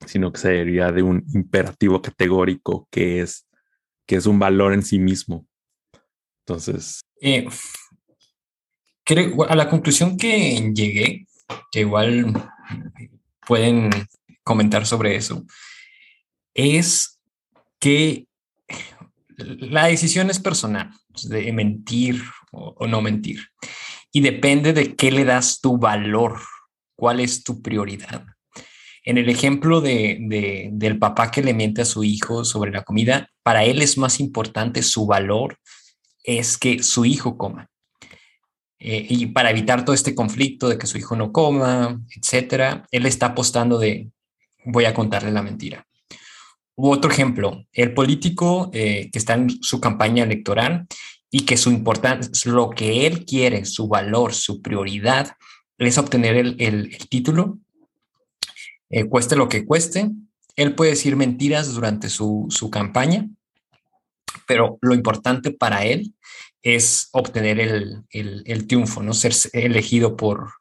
[0.06, 3.48] sino que se deriva de un imperativo categórico que es,
[4.08, 5.46] que es un valor en sí mismo.
[6.46, 7.02] Entonces...
[7.22, 7.48] Eh,
[9.50, 11.26] a la conclusión que llegué,
[11.72, 12.34] que igual
[13.46, 13.90] pueden
[14.44, 15.46] comentar sobre eso,
[16.54, 17.20] es
[17.80, 18.26] que
[19.44, 20.92] la decisión es personal,
[21.24, 23.40] de mentir o, no mentir.
[24.12, 26.40] Y depende de qué le das tu valor,
[26.96, 28.26] cuál es tu prioridad.
[29.04, 33.30] En el ejemplo de, del papá que le miente a su hijo sobre la comida,
[33.44, 35.58] para él es más importante su valor,
[36.24, 37.68] es que su hijo coma.
[38.80, 43.06] Eh, y para evitar todo este conflicto de que su hijo no coma, etcétera, él
[43.06, 44.10] está apostando de
[44.66, 45.88] voy a contarle la mentira.
[46.76, 50.88] U otro ejemplo, el político eh, que está en su campaña electoral
[51.30, 55.36] y que su importancia, lo que él quiere, su valor, su prioridad
[55.78, 57.58] es obtener el, título,
[58.90, 60.12] eh, cueste lo que cueste.
[60.56, 63.28] Él puede decir mentiras durante su, campaña,
[64.46, 66.14] pero lo importante para él
[66.62, 70.52] es obtener el, triunfo, no ser elegido por,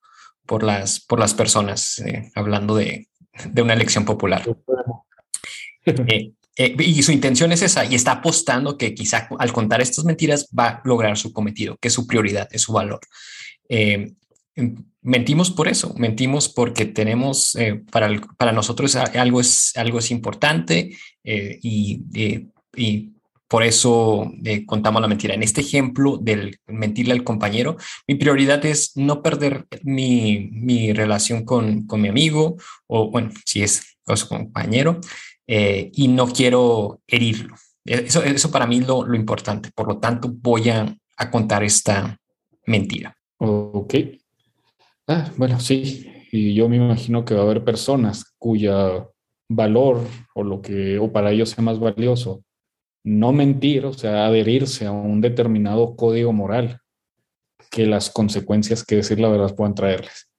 [0.46, 3.08] por, las, por las personas, eh, hablando de,
[3.60, 4.42] una elección popular.
[5.84, 10.48] Eh, y su intención es esa y está apostando que quizá al contar estas mentiras
[10.56, 13.00] va a lograr su cometido, que es su prioridad, es su valor.
[13.68, 14.12] Eh,
[15.00, 20.96] mentimos por eso, mentimos porque tenemos, eh, para, para nosotros algo es, algo es importante
[21.22, 22.02] y,
[22.76, 23.12] y,
[23.50, 25.34] por eso eh, contamos la mentira.
[25.34, 27.76] En este ejemplo del mentirle al compañero,
[28.06, 32.56] mi prioridad es no perder mi, mi relación con, con, mi amigo
[32.86, 35.00] o, bueno, si es su compañero,
[35.52, 37.56] eh, y no quiero herirlo.
[37.84, 39.70] Eso, eso para mí es lo, lo, importante.
[39.74, 42.16] Por lo tanto, voy a, a contar esta
[42.66, 43.16] mentira.
[43.38, 43.94] Ok.
[45.08, 46.06] Ah, bueno, sí.
[46.30, 49.08] Y yo me imagino que va a haber personas cuya
[49.48, 52.44] valor o lo que o para ellos sea más valioso
[53.02, 56.78] no mentir, o sea, adherirse a un determinado código moral
[57.72, 60.29] que las consecuencias que decir la verdad puedan traerles.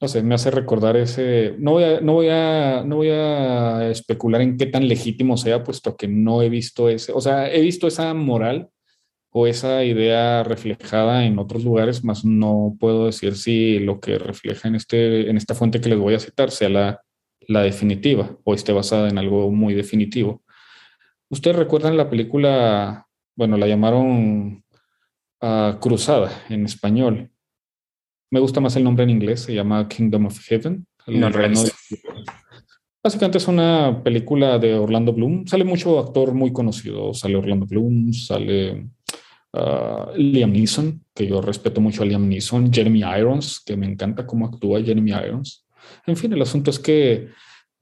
[0.00, 1.56] No sé, me hace recordar ese.
[1.58, 5.64] No voy a, no voy a, no voy a especular en qué tan legítimo sea,
[5.64, 7.12] puesto que no he visto ese.
[7.12, 8.70] O sea, he visto esa moral
[9.30, 14.68] o esa idea reflejada en otros lugares, más no puedo decir si lo que refleja
[14.68, 17.02] en, este, en esta fuente que les voy a citar sea la,
[17.46, 20.42] la definitiva o esté basada en algo muy definitivo.
[21.30, 24.64] ¿Ustedes recuerdan la película, bueno, la llamaron
[25.42, 27.30] uh, Cruzada en español?
[28.30, 30.86] Me gusta más el nombre en inglés, se llama Kingdom of Heaven.
[31.06, 31.72] No, de...
[33.02, 35.46] Básicamente es una película de Orlando Bloom.
[35.46, 37.14] Sale mucho actor muy conocido.
[37.14, 38.88] Sale Orlando Bloom, sale
[39.52, 42.72] uh, Liam Neeson, que yo respeto mucho a Liam Neeson.
[42.72, 45.64] Jeremy Irons, que me encanta cómo actúa Jeremy Irons.
[46.06, 47.28] En fin, el asunto es que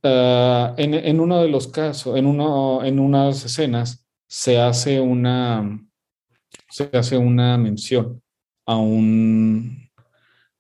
[0.05, 5.81] uh, en, en, uno de los casos, en, uno, en unas escenas, se hace una,
[6.69, 8.21] se hace una mención
[8.67, 9.86] a, un,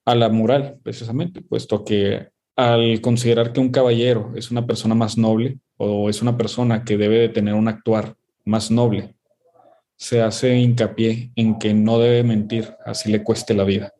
[0.07, 5.19] a la moral, precisamente, puesto que al considerar que un caballero es una persona más
[5.19, 9.15] noble o es una persona que debe de tener un actuar más noble,
[9.97, 13.93] se hace hincapié en que no debe mentir, así le cueste la vida.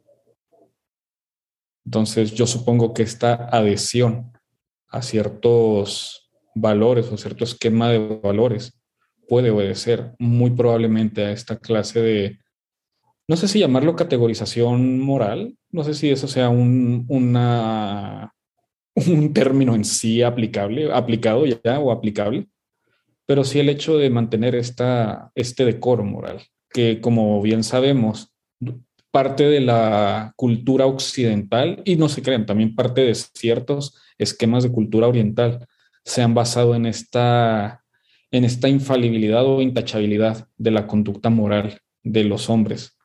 [1.85, 4.33] Entonces yo supongo que esta adhesión
[4.89, 8.81] a ciertos valores o cierto esquema de valores
[9.29, 12.39] puede obedecer muy probablemente a esta clase de,
[13.29, 17.07] no sé si llamarlo categorización moral, no sé si eso sea un,
[19.35, 22.49] término en sí aplicable, aplicado ya o aplicable,
[23.27, 28.33] pero sí el hecho de mantener esta, este decoro moral, que como bien sabemos,
[29.11, 34.73] parte de la cultura occidental y no se crean, también parte de ciertos esquemas de
[34.73, 35.67] cultura oriental
[36.05, 37.83] se han basado en esta,
[38.31, 42.96] en esta infalibilidad o intachabilidad de la conducta moral de los hombres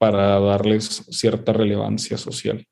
[0.00, 2.66] para darles cierta relevancia social.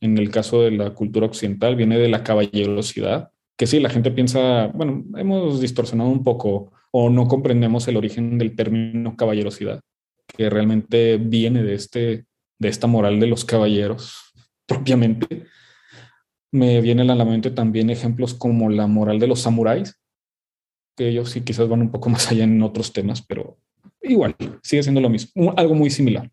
[0.00, 4.10] En el caso de la cultura occidental viene de la caballerosidad, que sí, la gente
[4.10, 9.80] piensa, bueno, hemos distorsionado un poco o no comprendemos el origen del término caballerosidad
[10.26, 12.26] que realmente viene de, este,
[12.58, 14.32] de esta moral de los caballeros
[14.66, 15.46] propiamente.
[16.50, 20.00] Me vienen a la mente también ejemplos como la moral de los samuráis,
[20.96, 23.56] que ellos sí quizás van un poco más allá en otros temas, pero
[24.02, 24.34] igual,
[24.64, 26.28] sigue siendo lo mismo, algo muy similar.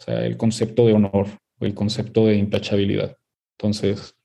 [0.00, 1.28] O sea, el concepto de honor
[1.60, 3.16] el concepto de intachabilidad.
[3.58, 4.16] Entonces,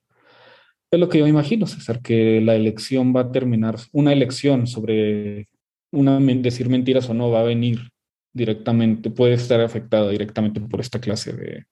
[0.89, 5.49] es lo que yo imagino, César, que la elección va a terminar, una elección sobre
[5.91, 7.89] una, decir mentiras o no va a venir
[8.33, 11.65] directamente, puede estar afectada directamente por esta clase de,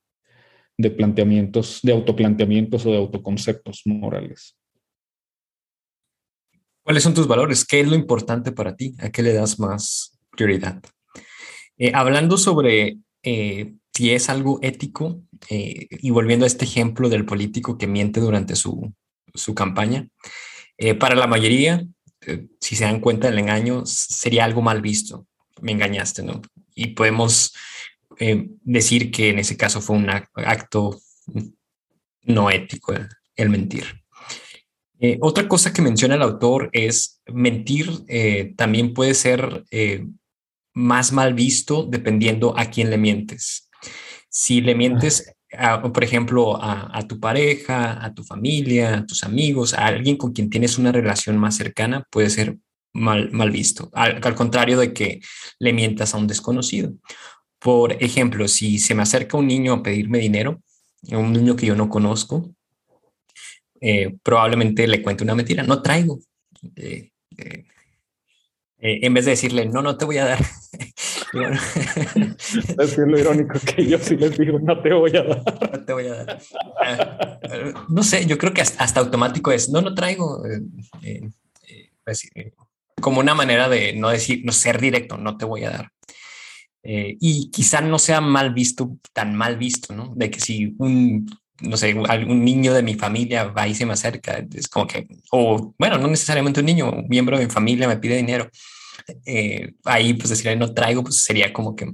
[0.78, 4.58] de planteamientos, de autoplanteamientos o de autoconceptos morales.
[6.84, 7.66] ¿Cuáles son tus valores?
[7.66, 8.94] ¿Qué es lo importante para ti?
[9.00, 10.82] ¿A qué le das más prioridad?
[11.78, 17.26] Eh, hablando sobre eh, si es algo ético, eh, y volviendo a este ejemplo del
[17.26, 18.94] político que miente durante su,
[19.34, 20.08] su campaña,
[21.00, 21.86] para la mayoría,
[22.60, 25.28] si se dan cuenta del engaño, sería algo mal visto.
[25.62, 26.42] Me engañaste, ¿no?
[26.76, 27.54] y podemos
[28.20, 31.00] eh, decir que en ese caso fue un acto
[32.24, 32.94] no ético
[33.36, 33.86] el, mentir.
[35.00, 39.66] Eh, otra cosa que menciona el autor es mentir eh, también puede ser
[40.74, 43.70] más mal visto dependiendo a quién le mientes.
[44.36, 45.32] Si le mientes,
[45.94, 50.50] por ejemplo, a, tu pareja, a tu familia, a tus amigos, a alguien con quien
[50.50, 52.58] tienes una relación más cercana, puede ser
[52.94, 55.22] mal, mal visto, al, contrario de que
[55.60, 56.94] le mientas a un desconocido.
[57.60, 60.64] Por ejemplo, si se me acerca un niño a pedirme dinero,
[61.12, 62.56] un niño que yo no conozco,
[63.82, 66.20] eh, probablemente le cuente una mentira, no traigo.
[66.76, 67.66] Eh, eh,
[68.80, 70.40] en vez de decirle, no, no te voy a dar.
[72.80, 75.44] es lo irónico que yo sí les digo, no te voy a dar.
[75.72, 76.40] No te voy a dar.
[77.90, 80.44] no sé, yo creo que hasta, automático es, no, no traigo.
[82.04, 82.30] Pues
[83.04, 85.92] como una manera de no decir, no ser directo, no te voy a dar.
[86.84, 90.14] Eh, y quizá no sea mal visto, tan mal visto, ¿no?
[90.16, 91.30] De que si un,
[91.62, 95.08] no sé, algún niño de mi familia va y se me acerca, es como que,
[95.32, 98.50] o bueno, no necesariamente un niño, un miembro de mi familia me pide dinero,
[99.26, 101.94] eh, ahí pues decirle no traigo, pues sería como que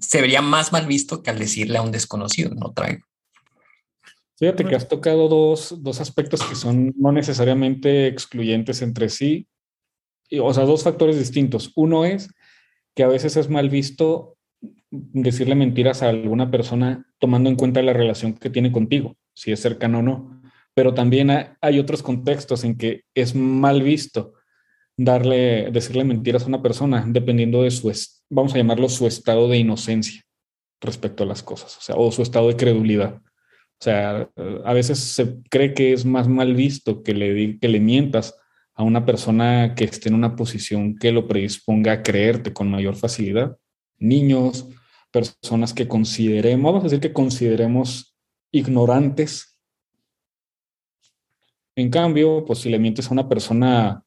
[0.00, 3.04] se vería más mal visto que al decirle a un desconocido no traigo.
[4.36, 9.48] Fíjate que has tocado dos, dos aspectos que son no necesariamente excluyentes entre sí,
[10.40, 11.72] o sea, dos factores distintos.
[11.74, 12.30] Uno es
[12.94, 14.36] que a veces es mal visto
[14.90, 19.60] decirle mentiras a alguna persona tomando en cuenta la relación que tiene contigo, si es
[19.60, 20.42] cercano o no.
[20.74, 24.34] Pero también hay otros contextos en que es mal visto
[24.98, 27.90] darle, decirle mentiras a una persona dependiendo de su,
[28.28, 30.22] vamos a llamarlo su estado de inocencia
[30.80, 33.14] respecto a las cosas, o sea, o su estado de credulidad.
[33.14, 34.28] O sea,
[34.64, 38.36] a veces se cree que es más mal visto que le, que le mientas
[38.74, 42.96] a una persona que esté en una posición que lo predisponga a creerte con mayor
[42.96, 43.56] facilidad.
[43.98, 44.68] Niños,
[45.12, 48.16] personas que consideremos, vamos a decir que consideremos
[48.50, 49.60] ignorantes.
[51.76, 54.04] En cambio, pues si le mientes a una persona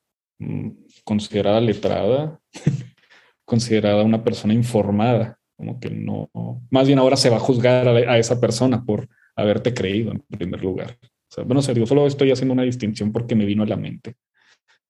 [1.03, 2.39] considerada letrada,
[3.45, 6.29] considerada una persona informada, como que no,
[6.69, 10.61] más bien ahora se va a juzgar a, esa persona por haberte creído en primer
[10.63, 10.97] lugar.
[11.01, 14.15] O sea, bueno, digo, solo estoy haciendo una distinción porque me vino a la mente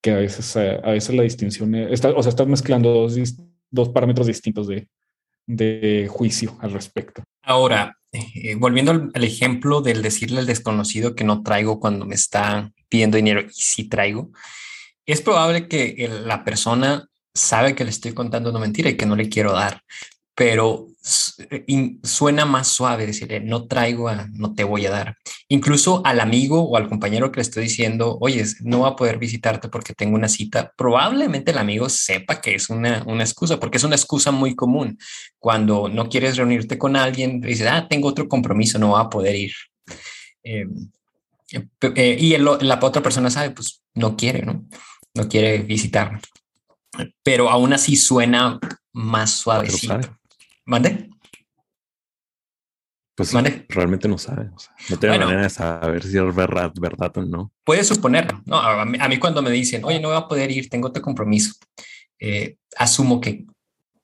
[0.02, 3.16] que a veces, eh, a veces la distinción, está, o sea, estás mezclando dos,
[3.70, 4.88] dos parámetros distintos de,
[5.46, 7.24] de, juicio al respecto.
[7.44, 12.72] Ahora, eh, volviendo al, ejemplo del decirle al desconocido que no traigo cuando me está
[12.90, 14.32] pidiendo dinero y sí traigo,
[15.12, 19.16] es probable que la persona sabe que le estoy contando una mentira y que no
[19.16, 19.82] le quiero dar,
[20.36, 20.88] pero
[21.50, 25.18] eh, suena más suave decirle, no traigo, a, no te voy a dar.
[25.48, 29.18] Incluso al amigo o al compañero que le estoy diciendo, oye, no va a poder
[29.18, 33.78] visitarte porque tengo una cita, probablemente el amigo sepa que es una, una excusa, porque
[33.78, 34.98] es una excusa muy común.
[35.40, 39.36] Cuando no quieres reunirte con alguien, dices, ah, tengo otro compromiso, no va a poder
[39.36, 39.54] ir.
[40.44, 40.92] Em,
[41.96, 44.66] eh, y la otra persona sabe, pues no quiere, ¿no?
[45.16, 46.20] No quiere visitarme.
[47.24, 48.60] Pero aún así suena
[48.94, 50.00] más suavecito.
[50.66, 51.10] ¿Mande?
[53.16, 53.34] Pues
[53.70, 54.50] realmente no sabe.
[54.90, 57.52] no tiene manera de saber si es verdad, verdad o no.
[57.64, 58.42] Puede suponerlo.
[58.46, 61.54] No, a, mí, cuando me dicen, oye, no voy a poder ir, tengo otro compromiso,
[62.20, 63.46] eh, asumo que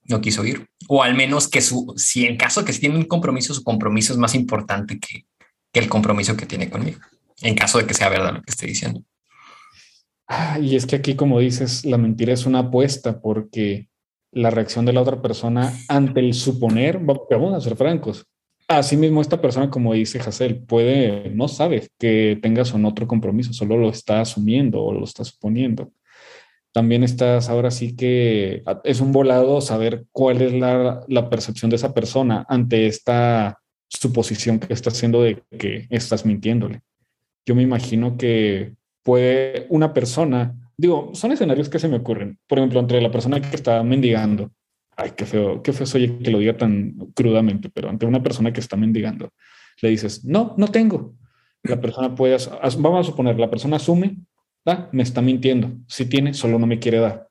[0.03, 0.67] no quiso ir.
[0.87, 4.13] O al menos que su, si en caso que si tiene un compromiso, su compromiso
[4.13, 5.25] es más importante que,
[5.71, 6.99] que el compromiso que tiene conmigo.
[7.41, 9.03] En caso de que sea verdad lo que estoy diciendo.
[10.61, 13.87] Y es que aquí, como dices, la mentira es una apuesta porque
[14.31, 18.25] la reacción de la otra persona ante el suponer, vamos a ser francos.
[18.67, 23.77] Asimismo, esta persona, como dice Hassel, puede, no sabe que tengas un otro compromiso, solo
[23.77, 25.93] lo está asumiendo o lo está suponiendo.
[26.73, 31.77] También estás ahora sí que es un volado saber cuál es la, la percepción de
[31.77, 36.81] esa persona ante esta suposición que está haciendo de que estás mintiéndole.
[37.45, 38.75] Yo me imagino que
[39.07, 42.37] puede una persona digo, son escenarios que se me ocurren.
[42.47, 44.51] Por ejemplo, entre la persona que está mendigando,
[44.95, 48.53] ay, qué feo, qué feo soy que lo diga tan crudamente, pero ante una persona
[48.53, 49.33] que está mendigando,
[49.81, 51.15] le dices, no, no tengo.
[51.63, 52.37] La persona puede,
[52.77, 54.17] vamos a suponer, la persona asume,
[54.65, 57.27] ah, me está mintiendo, si tiene, solo no me quiere dar.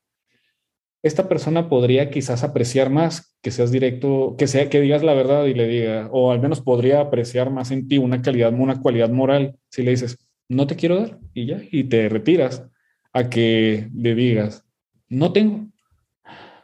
[1.02, 5.44] Esta persona podría quizás apreciar más que seas directo, que sea que digas la verdad
[5.44, 9.10] y le diga, o al menos podría apreciar más en ti una calidad, una cualidad
[9.10, 12.66] moral si le dices, no te quiero dar y ya, y te retiras
[13.12, 14.64] a que le digas,
[15.08, 15.66] no tengo.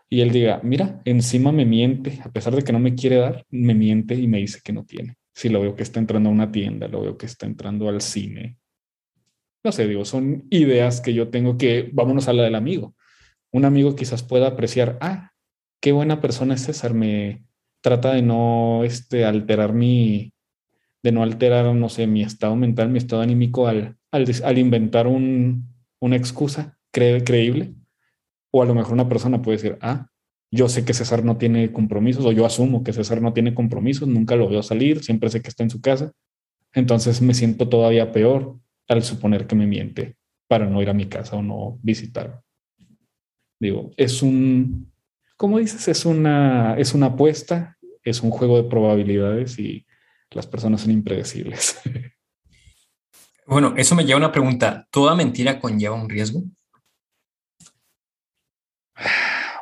[0.09, 3.47] Y él diga, mira, encima me miente, a pesar de que no me quiere dar,
[3.51, 5.17] me miente y me dice que no tiene.
[5.35, 8.03] Si lo veo que está entrando a una tienda, lo veo que está entrando al
[8.03, 8.59] cine.
[9.65, 12.95] No sé, digo, son ideas que yo tengo que, vámonos a la del amigo.
[13.53, 15.31] Un amigo quizás pueda apreciar, ah,
[15.81, 17.47] qué buena persona es César, me
[17.81, 20.32] trata de no este, alterar mi,
[21.03, 25.69] de no alterar, no sé, mi estado mental, mi estado anímico al, al, inventar un,
[26.01, 27.75] una excusa creíble.
[28.53, 30.09] O a lo mejor una persona puede decir, ah,
[30.51, 34.07] yo sé que César no tiene compromisos o yo asumo que César no tiene compromisos,
[34.07, 36.13] nunca lo veo salir, siempre sé que está en su casa.
[36.75, 41.07] Entonces me siento todavía peor al suponer que me miente para no ir a mi
[41.07, 42.43] casa o no visitar.
[43.59, 44.93] Digo, es un,
[45.37, 49.87] como dices, es una, es una apuesta, es un juego de probabilidades y
[50.35, 51.81] las personas son impredecibles.
[53.45, 54.87] Bueno, eso me lleva a una pregunta.
[54.91, 56.45] ¿Toda mentira conlleva un riesgo?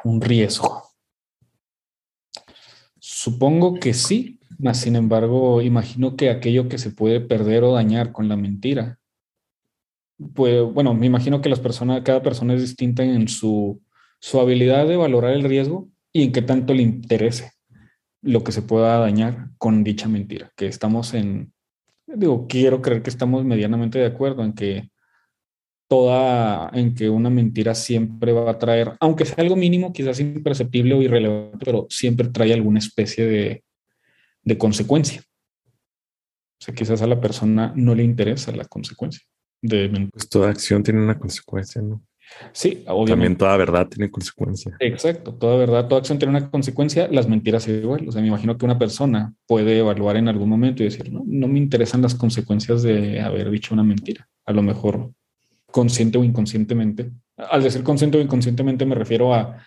[0.04, 0.82] Un riesgo.
[2.98, 8.12] Supongo que sí, mas sin embargo, imagino que aquello que se puede perder o dañar
[8.12, 8.98] con la mentira,
[10.34, 13.82] pues bueno, me imagino que las personas, cada persona es distinta en su,
[14.20, 17.52] su habilidad de valorar el riesgo y en qué tanto le interese
[18.22, 21.52] lo que se pueda dañar con dicha mentira, que estamos en,
[22.06, 24.90] digo, quiero creer que estamos medianamente de acuerdo en que
[25.88, 30.94] toda en que una mentira siempre va a traer, aunque sea algo mínimo, quizás imperceptible
[30.94, 33.64] o irrelevante, pero siempre trae alguna especie de,
[34.42, 35.22] de consecuencia.
[36.60, 39.22] O sea, quizás a la persona no le interesa la consecuencia
[39.62, 40.08] de.
[40.12, 42.02] Pues toda acción tiene una consecuencia, ¿no?
[42.52, 43.12] Sí, obviamente.
[43.12, 44.76] También toda verdad tiene consecuencia.
[44.80, 48.08] Exacto, toda verdad, toda acción tiene una consecuencia, las mentiras igual.
[48.08, 51.22] O sea, me imagino que una persona puede evaluar en algún momento y decir, no,
[51.26, 54.28] no me interesan las consecuencias de haber dicho una mentira.
[54.46, 55.12] A lo mejor
[55.70, 57.10] consciente o inconscientemente.
[57.36, 59.58] Al decir consciente o inconscientemente me refiero a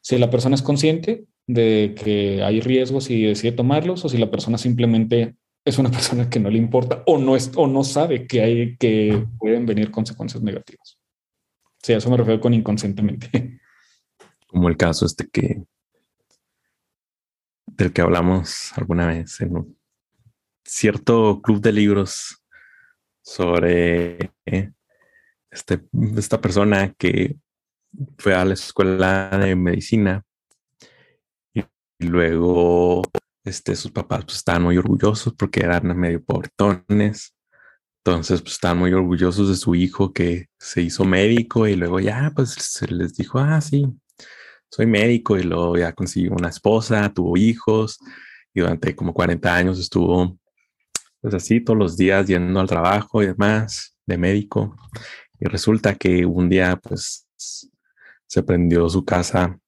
[0.00, 4.30] si la persona es consciente de que hay riesgos y decide tomarlos o si la
[4.30, 8.26] persona simplemente es una persona que no le importa o no, es, o no sabe
[8.26, 10.98] que, hay, que pueden venir consecuencias negativas.
[11.84, 13.28] Sí, a eso me refiero con inconscientemente.
[14.46, 15.64] Como el caso este que
[17.66, 19.78] del que hablamos alguna vez en un
[20.64, 22.42] cierto club de libros
[23.20, 24.32] sobre
[25.50, 25.84] este,
[26.16, 27.36] esta persona que
[28.16, 30.24] fue a la escuela de medicina
[31.52, 31.64] y,
[31.98, 33.02] luego
[33.44, 37.33] este, sus papás pues, estaban muy orgullosos porque eran medio pobretones
[38.04, 42.30] entonces, pues estaban muy orgullosos de su hijo que se hizo médico y luego ya,
[42.34, 43.86] pues se les dijo, ah, sí,
[44.70, 47.98] soy médico y luego ya consiguió una esposa, tuvo hijos
[48.52, 50.38] y durante como 40 años estuvo,
[51.22, 54.76] pues así, todos los días yendo al trabajo y demás de médico.
[55.40, 57.26] Y resulta que un día, pues,
[58.26, 59.58] se prendió su casa,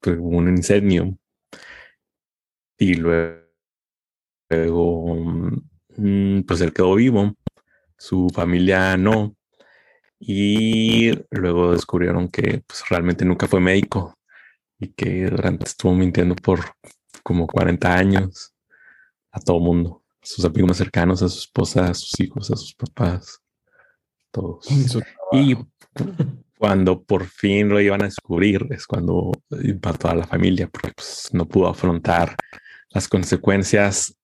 [0.00, 1.18] pues, un incendio
[2.78, 3.46] y luego
[4.48, 5.75] Mm,
[6.46, 7.34] pues él quedó vivo,
[7.96, 9.34] su familia no.
[10.18, 14.16] Y luego descubrieron que pues, realmente nunca fue médico
[14.78, 16.60] y que durante estuvo mintiendo por
[17.22, 18.54] como 40 años
[19.32, 22.56] a todo mundo, a sus amigos más cercanos, a su esposa, a sus hijos, a
[22.56, 23.40] sus papás,
[24.30, 24.66] todos.
[25.32, 25.56] Y
[26.58, 29.32] cuando por fin lo iban a descubrir es cuando
[29.62, 32.36] impactó a la familia porque pues, no pudo afrontar
[32.90, 34.16] las consecuencias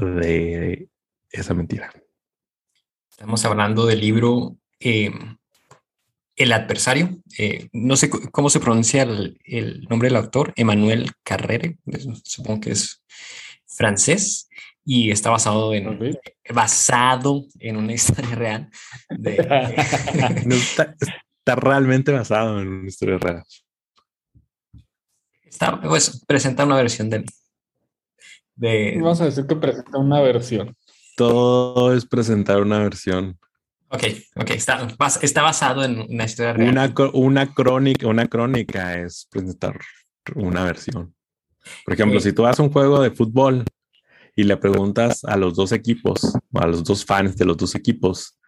[0.00, 0.88] de
[1.30, 1.92] esa mentira.
[3.10, 5.36] Estamos hablando del libro em,
[6.36, 7.10] El adversario.
[7.38, 11.78] Eh, no sé cómo se pronuncia el, nombre del autor, Emmanuel Carrere,
[12.24, 13.02] supongo que es
[13.66, 14.48] francés
[14.84, 16.18] y está basado en
[16.52, 18.70] basado en una historia real.
[20.50, 23.44] está, realmente basado en una historia real.
[25.44, 27.24] Está, pues presenta una versión del,
[28.62, 30.76] Vamos a decir que presenta una versión.
[31.16, 33.38] Todo es presentar una versión.
[33.88, 34.04] Ok,
[34.36, 34.88] ok, está,
[35.20, 36.70] está basado en una historia real.
[36.70, 39.78] Una, una, crónica, una crónica es presentar
[40.34, 41.14] una versión.
[41.84, 43.64] Por ejemplo, si tú haces un juego de fútbol
[44.34, 48.38] y le preguntas a los dos equipos, a los dos fans de los dos equipos,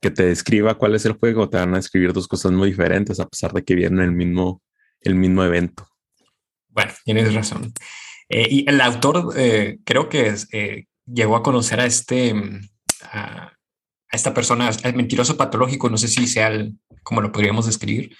[0.00, 3.20] que te describa cuál es el juego, te van a escribir dos cosas muy diferentes
[3.20, 4.62] a pesar de que vienen el mismo,
[5.00, 5.86] el mismo evento.
[6.68, 7.72] Bueno, tienes razón.
[8.28, 12.60] Eh, y el autor eh, creo que eh, llegó a conocer a este, mm,
[13.02, 13.52] a,
[14.10, 18.16] esta persona, el mentiroso patológico, no sé si sea el, como lo podríamos describir,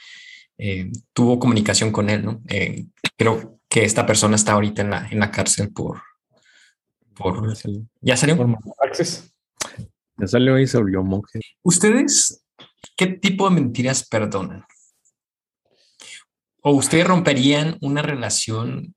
[1.12, 2.42] tuvo comunicación con él, ¿no?
[3.16, 6.02] creo que esta persona está ahorita en la, en la cárcel por...
[7.14, 7.54] por
[8.00, 8.36] ¿Ya salió?
[8.36, 8.48] Por
[10.18, 11.40] Ya salió y se volvió monje.
[11.62, 12.44] ¿Ustedes
[12.96, 14.64] qué tipo de mentiras perdonan?
[16.62, 18.95] ¿O ustedes romperían una relación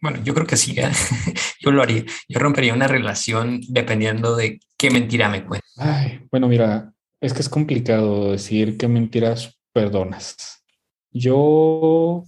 [0.00, 0.90] bueno, yo creo que sí, ¿eh?
[1.60, 2.04] yo lo haría.
[2.28, 5.66] Yo rompería una relación dependiendo de qué mentira me cuente.
[6.30, 10.64] bueno, mira, es que es complicado decir qué mentiras perdonas.
[11.12, 12.24] Yo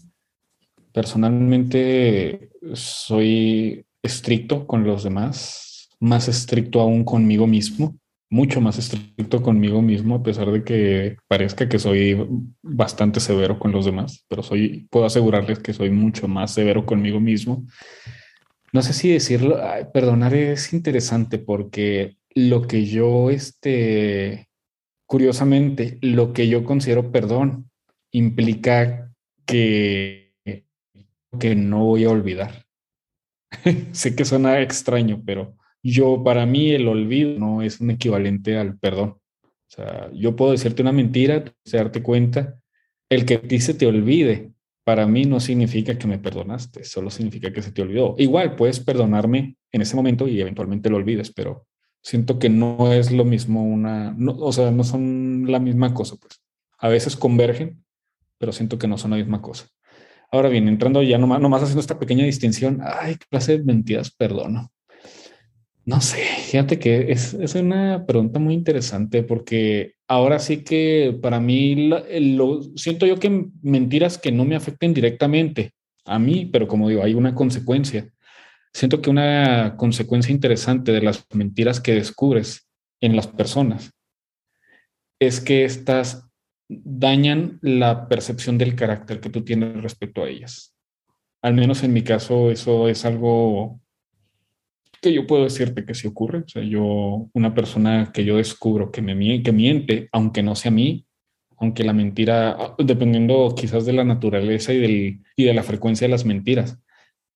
[0.93, 7.97] personalmente soy estricto con los demás, más estricto aún conmigo mismo
[8.33, 12.17] mucho más estricto conmigo mismo, a pesar de que parezca que soy
[12.63, 17.21] bastante severo con los demás, pero soy, puedo asegurarles que soy mucho más severo conmigo
[17.21, 17.67] mismo.
[18.73, 19.61] No sé si decirlo,
[19.93, 24.49] perdonar es interesante porque lo que yo, este,
[25.05, 27.71] curiosamente, lo que yo considero perdón
[28.13, 29.13] implica
[29.45, 30.33] que,
[31.39, 32.65] que no voy a olvidar.
[33.93, 38.79] sé que suena extraño, pero yo, para mí, el olvido no es un equivalente al
[38.79, 39.19] perdón.
[39.45, 42.59] O sea, yo puedo decirte una mentira, darte cuenta.
[43.09, 44.53] El que ti se te olvide,
[44.85, 48.15] para mí no significa que me perdonaste, solo significa que se te olvidó.
[48.19, 51.67] Igual puedes perdonarme en ese momento y eventualmente lo olvides, pero
[52.03, 56.43] siento que no es lo mismo una, o sea, no son la misma cosa, pues.
[56.79, 57.85] A veces convergen,
[58.39, 59.69] pero siento que no son la misma cosa.
[60.33, 64.73] Ahora bien, entrando ya nomás, nomás haciendo esta pequeña distinción, ay, clase de mentiras, perdono.
[65.85, 71.41] No sé, fíjate que es, es, una pregunta muy interesante porque ahora sí que para
[71.41, 71.89] mí
[72.37, 75.73] lo, siento yo que mentiras que no me afecten directamente
[76.05, 78.09] a mí, pero como digo, hay una consecuencia.
[78.73, 82.69] Siento que una consecuencia interesante de las mentiras que descubres
[83.01, 83.91] en las personas
[85.19, 86.29] es que estas
[86.69, 90.77] dañan la percepción del carácter que tú tienes respecto a ellas.
[91.43, 93.82] Al menos en mi caso, eso es algo
[95.03, 96.39] que yo puedo decirte que sí ocurre.
[96.39, 100.71] O sea, yo, una persona que yo descubro que me que miente, aunque no sea
[100.71, 101.07] a mí,
[101.59, 106.13] aunque la mentira, dependiendo quizás de la naturaleza y, del, y de la frecuencia de
[106.13, 106.79] las mentiras,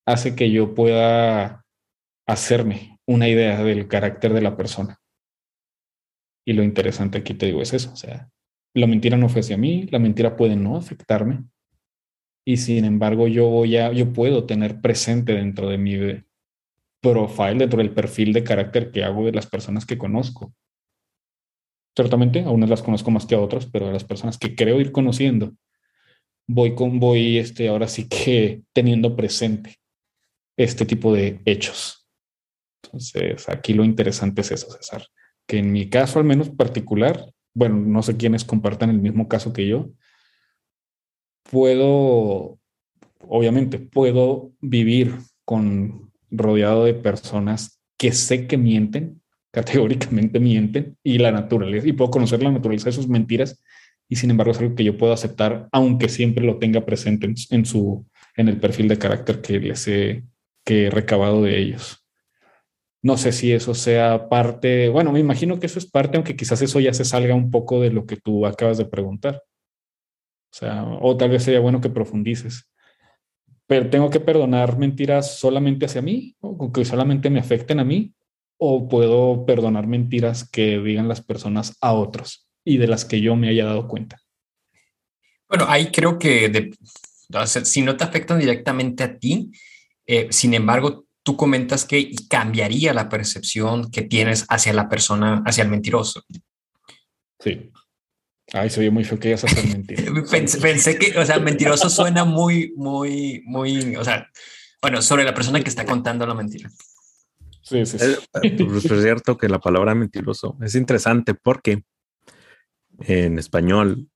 [0.07, 1.64] hace que yo pueda
[2.27, 5.01] hacerme una idea del carácter de la persona.
[6.47, 8.31] Y lo interesante aquí te digo es eso, o sea,
[8.75, 11.45] la mentira no fue hacia mí, la mentira puede no afectarme,
[12.47, 15.97] y sin embargo yo ya yo puedo tener presente dentro de mi
[17.13, 20.53] profile, dentro del perfil de carácter que hago de las personas que conozco.
[21.95, 24.81] Ciertamente, a unas las conozco más que a otras, pero a las personas que creo
[24.81, 25.55] ir conociendo,
[26.47, 29.77] voy con voy este ahora sí que teniendo presente
[30.57, 32.07] este tipo de hechos.
[32.83, 35.07] Entonces, aquí lo interesante es eso, César,
[35.47, 39.53] que en mi caso al menos particular, bueno, no sé quiénes compartan el mismo caso
[39.53, 39.91] que yo,
[41.51, 42.59] puedo,
[43.21, 49.22] obviamente, puedo vivir con rodeado de personas que sé que mienten,
[49.53, 53.62] categóricamente mienten, y la naturaleza, y puedo conocer la naturaleza de sus mentiras,
[54.09, 57.66] y sin embargo es algo que yo puedo aceptar, aunque siempre lo tenga presente en,
[57.66, 58.07] su,
[58.37, 60.24] en el perfil de carácter que les he,
[60.64, 62.07] que he recabado de ellos.
[63.03, 66.61] No sé si eso sea parte, bueno, me imagino que eso es parte, aunque quizás
[66.62, 69.43] eso ya se salga un poco de lo que tú acabas de preguntar.
[70.53, 72.68] O sea, o tal vez sería bueno que profundices.
[73.67, 78.14] Pero tengo que perdonar mentiras solamente hacia mí, o que solamente me afecten a mí,
[78.59, 83.37] o puedo perdonar mentiras que digan las personas a otros y de las que yo
[83.37, 84.21] me haya dado cuenta.
[85.49, 86.75] Bueno, ahí creo que de,
[87.64, 89.53] si no te afectan directamente a ti,
[90.07, 95.64] eh, sin embargo, tú comentas que cambiaría la percepción que tienes hacia la persona, hacia
[95.64, 96.23] el mentiroso.
[97.41, 97.71] Sí.
[98.53, 100.05] Ay, se ve muy feo que ibas a hacer mentira.
[100.31, 104.31] pensé, que, o sea, mentiroso suena muy, muy, muy, o sea,
[104.81, 106.71] bueno, sobre la persona que está contando la mentira.
[107.63, 108.05] Sí, sí, sí.
[108.05, 111.83] Eh, pues, es, cierto que la palabra mentiroso es interesante porque
[113.01, 114.09] en español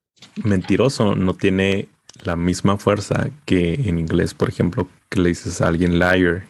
[0.44, 1.88] mentiroso no tiene
[2.22, 6.46] la misma fuerza que en inglés, por ejemplo, que le dices a alguien liar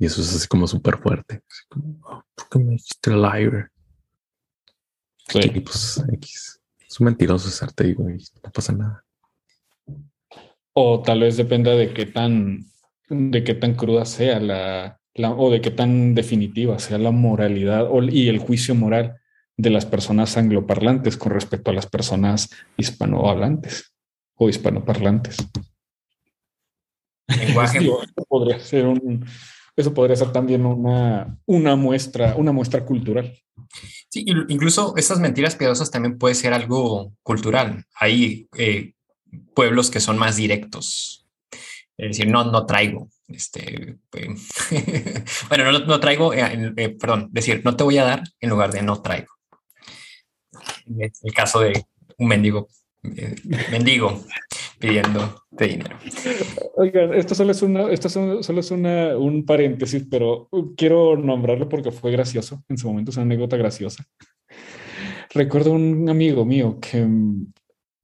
[0.00, 1.42] y eso es así como súper fuerte.
[2.02, 3.70] Oh, ¿Por qué me dijiste liar?
[5.28, 5.60] Sí.
[5.60, 6.57] pues X
[6.88, 9.04] es un mentiroso ese arte, digo, y no pasa nada.
[10.72, 12.64] O tal vez dependa de qué tan,
[13.08, 15.00] de qué tan cruda sea la,
[15.36, 19.20] o de qué tan definitiva sea la moralidad y el juicio moral
[19.56, 23.92] de las personas angloparlantes con respecto a las personas hispanohablantes
[24.36, 25.36] o hispanoparlantes.
[27.26, 27.80] Lenguaje.
[28.28, 29.26] podría ser un,
[29.80, 33.38] eso podría ser también una, una muestra, una muestra cultural.
[34.08, 37.84] Sí, incluso estas mentiras piadosas también puede ser algo cultural.
[37.94, 38.94] Hay eh,
[39.54, 41.26] pueblos que son más directos.
[41.96, 43.08] Es decir, no, no traigo.
[43.28, 44.34] Este, eh,
[45.48, 48.82] bueno, no, no traigo, eh, perdón, decir, no te voy a dar en lugar de
[48.82, 49.32] no traigo.
[50.86, 51.84] El caso de
[52.16, 52.68] un mendigo,
[53.02, 54.24] mendigo
[54.78, 55.96] pidiendo dinero.
[56.76, 61.90] Oigan, esto solo es una, esto solo es una, un paréntesis, pero quiero nombrarlo porque
[61.90, 62.62] fue gracioso.
[62.68, 64.04] En su momento es una anécdota graciosa.
[65.30, 67.06] Recuerdo un amigo mío que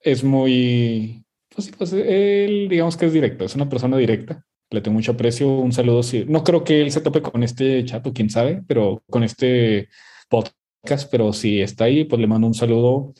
[0.00, 1.24] es muy,
[1.54, 4.44] pues, pues él digamos que es directo, es una persona directa.
[4.70, 6.00] Le tengo mucho aprecio, un saludo.
[6.26, 9.88] No creo que él se tope con este chato, quién sabe, pero con este
[10.28, 13.14] podcast, pero si está ahí, pues le mando un saludo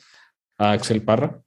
[0.57, 1.44] a Axel Parra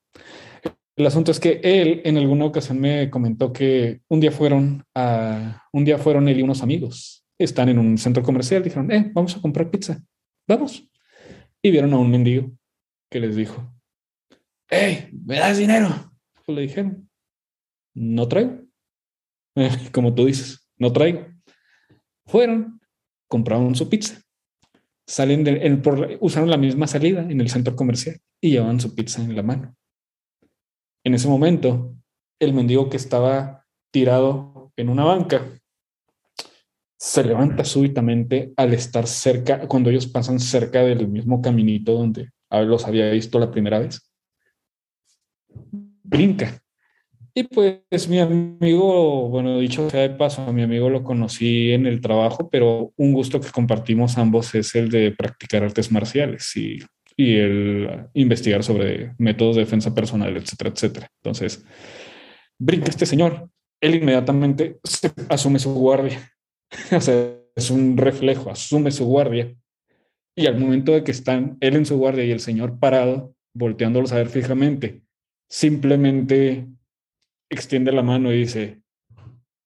[0.99, 5.62] el asunto es que él en alguna ocasión me comentó que un día fueron a,
[5.72, 7.24] un día fueron él y unos amigos.
[7.38, 10.03] Están en un centro comercial, dijeron, eh, vamos a comprar pizza.
[10.49, 10.90] Vamos.
[11.62, 12.51] Y vieron a un mendigo
[13.09, 13.72] que les dijo,
[14.68, 15.88] hey, ¿me das dinero?
[16.44, 17.09] Pues le dijeron,
[17.94, 18.59] no traigo.
[19.92, 21.28] como tú dices, no traigo.
[22.26, 22.80] Fueron,
[23.28, 24.20] compraron su pizza.
[25.07, 29.36] Salen de, usaron la misma salida en el centro comercial y llevaban su pizza en
[29.36, 29.78] la mano.
[31.09, 31.96] En ese momento,
[32.38, 35.40] el mendigo que estaba tirado en una banca
[36.98, 42.86] se levanta súbitamente al estar cerca, cuando ellos pasan cerca del mismo caminito donde los
[42.86, 44.12] había visto la primera vez.
[46.02, 46.61] Brinca
[47.32, 51.86] Y pues mi amigo, bueno, dicho sea de paso, a mi amigo lo conocí en
[51.86, 56.80] el trabajo, pero un gusto que compartimos ambos es el de practicar artes marciales y,
[57.20, 61.10] y el investigar sobre métodos de defensa personal, etcétera, etcétera.
[61.20, 61.66] Entonces,
[62.56, 63.50] brinca este señor,
[63.80, 64.78] él inmediatamente
[65.28, 66.32] asume su guardia.
[66.96, 69.52] o sea, es un reflejo, asume su guardia.
[70.36, 74.12] Y al momento de que están él en su guardia y el señor parado, volteándolos
[74.12, 75.02] a ver fijamente,
[75.48, 76.68] simplemente
[77.50, 78.80] extiende la mano y dice,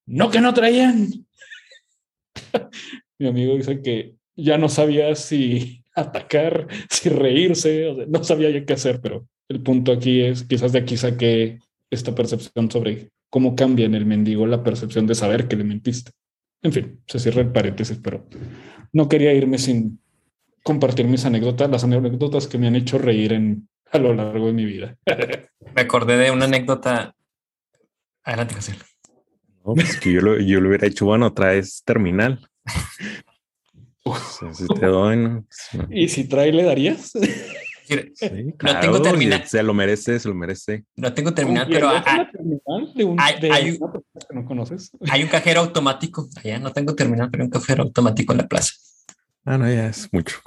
[0.06, 1.06] no que no traían.
[3.18, 8.72] Mi amigo dice que ya no sabía si atacar, si reírse, no sabía ya qué
[8.74, 11.58] hacer, pero el punto aquí es, quizás de aquí saqué
[11.90, 16.12] esta percepción sobre cómo cambia en el mendigo la percepción de saber que le mentiste.
[16.62, 18.26] En fin, se cierra el paréntesis, pero
[18.92, 20.00] no quería irme sin
[20.62, 24.52] compartir mis anécdotas, las anécdotas que me han hecho reír en, a lo largo de
[24.52, 24.96] mi vida.
[25.74, 27.14] Me acordé de una anécdota
[28.24, 28.54] Adelante.
[29.64, 32.48] No, pues que yo lo, yo lo hubiera hecho, bueno, traes terminal.
[34.52, 35.46] si te doy, ¿no?
[35.90, 37.12] ¿Y si trae, le darías?
[38.14, 39.46] Sí, claro, no tengo terminal.
[39.46, 40.84] Se lo merece, se lo merece.
[40.96, 44.90] No tengo terminal, pero hay, terminal de un, hay, de hay, un, que no conoces.
[45.10, 46.28] hay un cajero automático.
[46.36, 48.72] Allá no tengo terminal, pero hay un cajero automático en la plaza.
[49.44, 50.38] Ah, no, ya es mucho.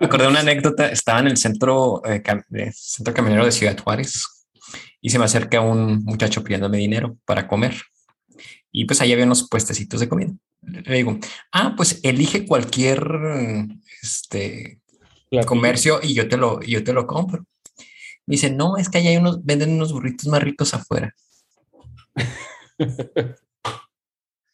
[0.00, 0.88] Me acordé de una anécdota.
[0.88, 2.22] Estaba en el centro, eh,
[2.72, 4.24] centro caminero de Ciudad Juárez
[5.00, 7.74] y se me acerca un muchacho pidiéndome dinero para comer.
[8.72, 10.32] Y pues ahí había unos puestecitos de comida.
[10.66, 11.18] Le digo,
[11.52, 13.00] ah, pues elige cualquier
[14.02, 14.80] este,
[15.46, 17.46] comercio y yo te lo, yo te lo compro.
[18.26, 21.14] Me dice, no, es que ahí hay unos, venden unos burritos más ricos afuera.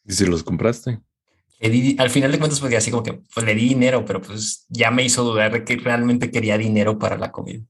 [0.05, 0.99] ¿Y si los compraste?
[1.97, 4.91] al final de cuentas, pues así como que pues, le di dinero, pero pues ya
[4.91, 7.63] me hizo dudar de que realmente quería dinero para la comida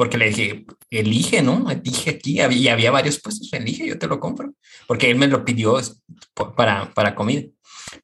[0.00, 1.66] porque le dije, elige, ¿no?
[1.82, 4.54] Dije aquí, y había varios puestos, elige, yo te lo compro,
[4.86, 5.78] porque él me lo pidió
[6.56, 7.42] para, para comida.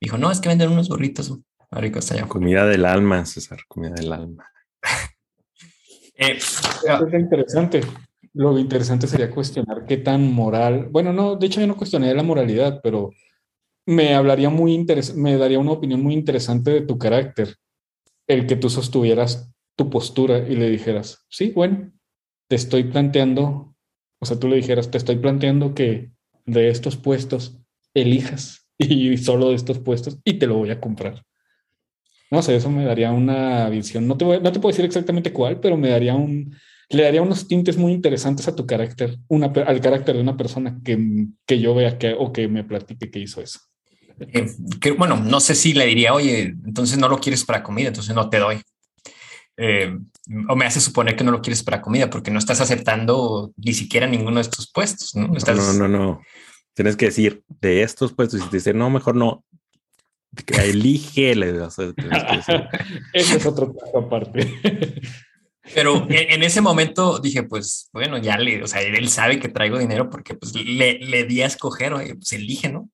[0.00, 1.32] Dijo, no, es que venden unos burritos
[1.70, 2.26] ricos allá.
[2.26, 4.46] Comida del alma, César, comida del alma.
[6.14, 7.80] eh, es interesante.
[8.34, 12.22] Lo interesante sería cuestionar qué tan moral, bueno, no, de hecho yo no cuestioné la
[12.22, 13.10] moralidad, pero
[13.86, 17.56] me hablaría muy interesante, me daría una opinión muy interesante de tu carácter,
[18.26, 21.92] el que tú sostuvieras tu postura y le dijeras, sí, bueno,
[22.46, 23.74] te estoy planteando,
[24.20, 26.10] o sea, tú le dijeras, te estoy planteando que
[26.44, 27.58] de estos puestos
[27.94, 31.22] elijas y solo de estos puestos y te lo voy a comprar.
[32.30, 34.06] No sé, eso me daría una visión.
[34.06, 36.56] No te, no te puedo decir exactamente cuál, pero me daría un,
[36.88, 40.80] le daría unos tintes muy interesantes a tu carácter, una, al carácter de una persona
[40.84, 43.60] que, que yo vea que, o que me platique que hizo eso.
[44.18, 44.46] Eh,
[44.80, 48.14] que, bueno, no sé si le diría, oye, entonces no lo quieres para comida, entonces
[48.14, 48.60] no te doy.
[49.58, 49.96] Eh,
[50.48, 53.72] o me hace suponer que no lo quieres para comida porque no estás aceptando ni
[53.72, 55.14] siquiera ninguno de estos puestos.
[55.14, 56.20] No, no, no, no,
[56.76, 59.42] Tienes que decir de estos puestos y te dice no, mejor no.
[60.44, 61.32] Que elige.
[63.14, 64.60] Ese es otro caso aparte.
[65.74, 69.78] Pero en, ese momento dije, pues bueno, ya le, o sea, él sabe que traigo
[69.78, 72.90] dinero porque pues le, le di a escoger, oye, pues elige, ¿no?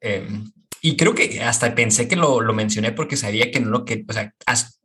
[0.00, 0.50] Em,
[0.82, 4.04] y creo que hasta pensé que lo, lo, mencioné porque sabía que no lo que,
[4.06, 4.34] o sea,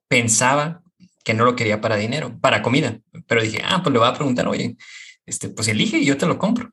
[0.08, 0.82] pensaba
[1.26, 3.00] que no lo quería para dinero, para comida.
[3.28, 4.78] Pero dije, ah, pues le voy a preguntar, oye,
[5.26, 6.72] este, pues elige y yo te lo compro.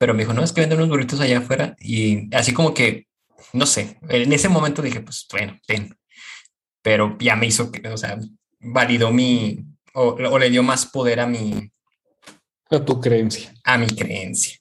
[0.00, 1.76] Pero me dijo, no, es que venden unos burritos allá afuera.
[1.78, 3.06] Y así como que,
[3.52, 5.94] no sé, en ese momento dije, pues bueno, ten.
[6.80, 8.18] Pero ya me hizo, que, o sea,
[8.60, 11.70] validó mi, o, le dio más poder a mi...
[12.70, 13.52] A tu creencia.
[13.62, 14.58] A mi creencia.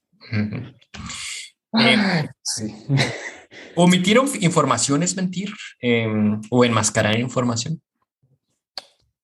[1.80, 2.76] Eh, sí.
[3.76, 7.82] omitir información es mentir em, o enmascarar información.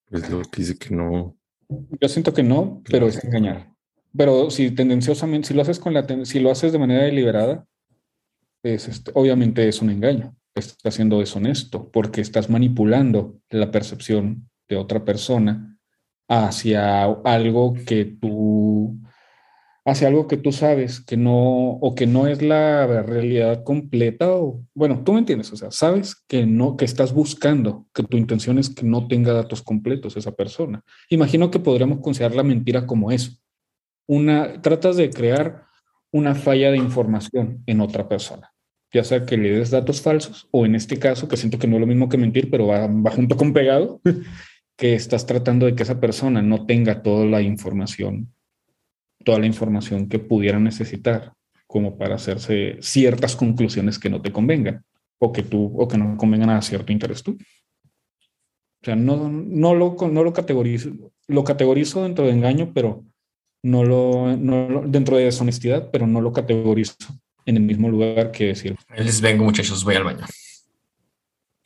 [0.10, 1.36] Es lo que dice que no.
[1.68, 3.75] Yo siento que no, pero es engañar.
[4.18, 7.66] Pero si tendenciosamente, si lo haces con la, si lo haces de manera deliberada,
[8.64, 10.36] es este, obviamente es un engaño.
[10.56, 15.78] Estás siendo deshonesto porque estás manipulando la percepción de otra persona
[16.28, 19.00] hacia algo que tú
[19.86, 24.64] hacia algo que tú sabes que no, o que no es la realidad completa, o
[24.74, 28.58] bueno, tú me entiendes, o sea, sabes que no, que estás buscando, que tu intención
[28.58, 30.84] es que no tenga datos completos esa persona.
[31.10, 33.38] Imagino que podríamos considerar la mentira como eso.
[34.08, 35.66] Una, tratas de crear
[36.12, 38.54] una falla de información en otra persona,
[38.94, 41.76] ya sea que le des datos falsos, o en este caso, que siento que no
[41.76, 44.02] es lo mismo que mentir, pero va, va junto con pegado,
[44.78, 48.34] que estás tratando de que esa persona no tenga toda la información
[49.26, 51.34] toda la información que pudiera necesitar
[51.68, 54.86] como para hacerse ciertas conclusiones que no te convengan
[55.18, 57.32] o que tú o que no convengan a cierto interés tú.
[57.32, 60.92] O sea, no, no, lo, no lo categorizo,
[61.28, 63.04] lo categorizo dentro de engaño, pero
[63.66, 66.96] no lo, no lo- dentro de deshonestidad, pero no lo categorizo
[67.46, 70.26] en el mismo lugar que decir, Les vengo, muchachos, voy al baño.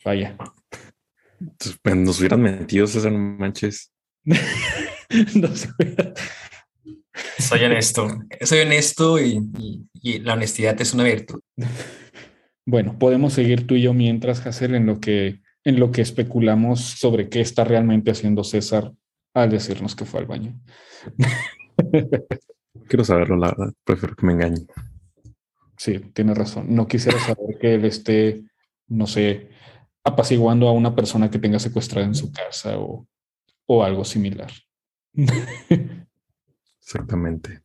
[0.04, 0.36] vaya.
[1.40, 3.92] Entonces, pues, nos hubieran mentido, César, no manches.
[5.34, 5.68] No sé.
[7.38, 8.06] Soy honesto.
[8.42, 11.40] Soy honesto y, y- y la honestidad es una virtud.
[12.64, 16.80] Bueno, podemos seguir tú y yo mientras, Hacer, en lo que en lo que especulamos
[16.80, 18.92] sobre qué está realmente haciendo César
[19.34, 20.58] al decirnos que fue al baño.
[22.88, 23.72] Quiero saberlo, la verdad.
[23.84, 24.66] Prefiero que me engañen.
[25.76, 26.66] Sí, tienes razón.
[26.68, 28.44] No quisiera saber que él esté,
[28.88, 29.50] no sé,
[30.04, 33.06] apaciguando a una persona que tenga secuestrada en su casa o,
[33.66, 34.50] o algo similar.
[36.80, 37.62] Exactamente.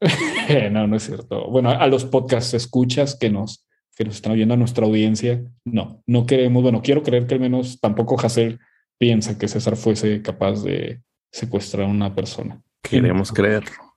[0.70, 1.48] no, no es cierto.
[1.50, 6.02] Bueno, a los podcast escuchas que nos, que nos están oyendo a nuestra audiencia, no,
[6.06, 8.58] no queremos, bueno, quiero creer que al menos tampoco Hassel
[8.98, 12.62] piensa que César fuese capaz de secuestrar a una persona.
[12.82, 13.96] Queremos creerlo.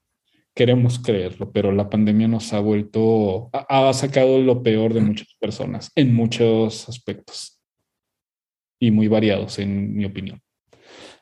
[0.55, 5.27] Queremos creerlo, pero la pandemia nos ha vuelto, ha, ha sacado lo peor de muchas
[5.39, 7.59] personas en muchos aspectos
[8.79, 10.39] y muy variados, en mi opinión.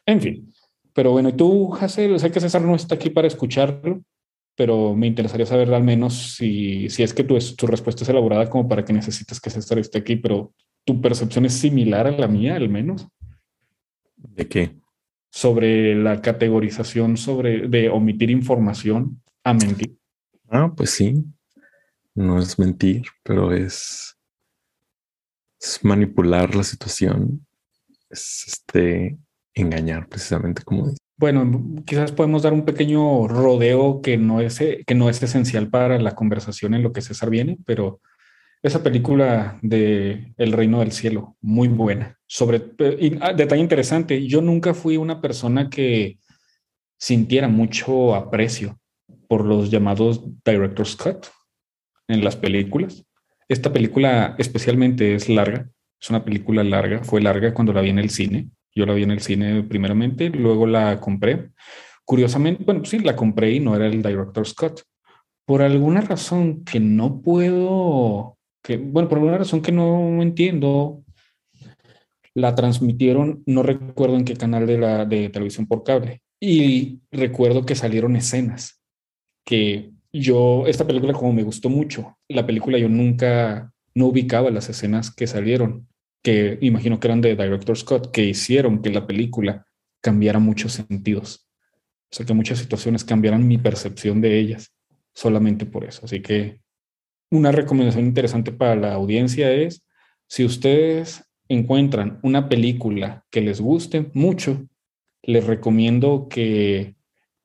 [0.05, 0.53] En fin,
[0.93, 4.01] pero bueno, y tú, Hassel, sé que César no está aquí para escucharlo,
[4.55, 8.49] pero me interesaría saber al menos si, si es que tu, tu respuesta es elaborada
[8.49, 10.53] como para que necesites que César esté aquí, pero
[10.83, 13.07] tu percepción es similar a la mía, al menos,
[14.23, 14.75] ¿De qué?
[15.31, 19.97] Sobre la categorización sobre de omitir información a mentir.
[20.49, 21.23] Ah, pues sí.
[22.13, 24.17] No es mentir, pero es,
[25.59, 27.47] es manipular la situación.
[28.09, 29.17] Es este
[29.53, 30.97] engañar, precisamente como dice.
[31.17, 35.97] Bueno, quizás podemos dar un pequeño rodeo que no es, que no es esencial para
[35.99, 38.01] la conversación en lo que César viene, pero
[38.63, 42.19] esa película de El Reino del Cielo, muy buena.
[42.27, 42.61] Sobre
[42.99, 46.19] y, ah, detalle interesante, yo nunca fui una persona que
[46.99, 48.79] sintiera mucho aprecio
[49.27, 51.27] por los llamados director's cut
[52.07, 53.03] en las películas.
[53.49, 57.99] Esta película especialmente es larga, es una película larga, fue larga cuando la vi en
[57.99, 58.49] el cine.
[58.73, 61.49] Yo la vi en el cine primeramente, luego la compré.
[62.05, 64.81] Curiosamente, bueno, sí, la compré y no era el director's cut.
[65.45, 71.03] Por alguna razón que no puedo, que, bueno, por alguna razón que no entiendo,
[72.33, 76.21] la transmitieron, no recuerdo en qué canal de, la, de televisión por cable.
[76.39, 78.81] Y recuerdo que salieron escenas
[79.45, 84.69] que yo, esta película como me gustó mucho, la película yo nunca, no ubicaba las
[84.69, 85.87] escenas que salieron,
[86.23, 89.65] que imagino que eran de Director Scott, que hicieron que la película
[90.01, 91.47] cambiara muchos sentidos.
[92.11, 94.73] O sea, que muchas situaciones cambiaran mi percepción de ellas
[95.13, 96.01] solamente por eso.
[96.05, 96.60] Así que
[97.31, 99.87] una recomendación interesante para la audiencia es,
[100.27, 104.67] si ustedes encuentran una película que les guste mucho,
[105.23, 106.95] les recomiendo que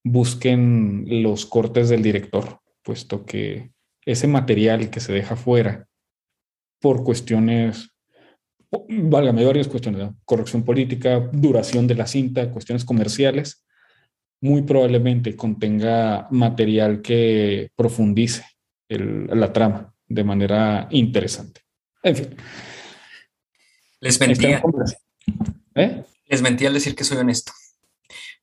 [0.04, 3.70] busquen los cortes del director, puesto que
[4.04, 5.88] ese material que se deja fuera
[6.80, 7.90] por cuestiones,
[8.88, 10.16] válgame, varias cuestiones, ¿no?
[10.24, 13.64] corrección política, duración de la cinta, cuestiones comerciales,
[14.40, 18.44] muy probablemente contenga material que profundice
[18.88, 21.62] el, la trama de manera interesante.
[22.02, 22.36] En fin.
[24.00, 24.62] Les mentía.
[25.74, 26.04] ¿Eh?
[26.26, 27.52] Les mentí al decir que soy honesto.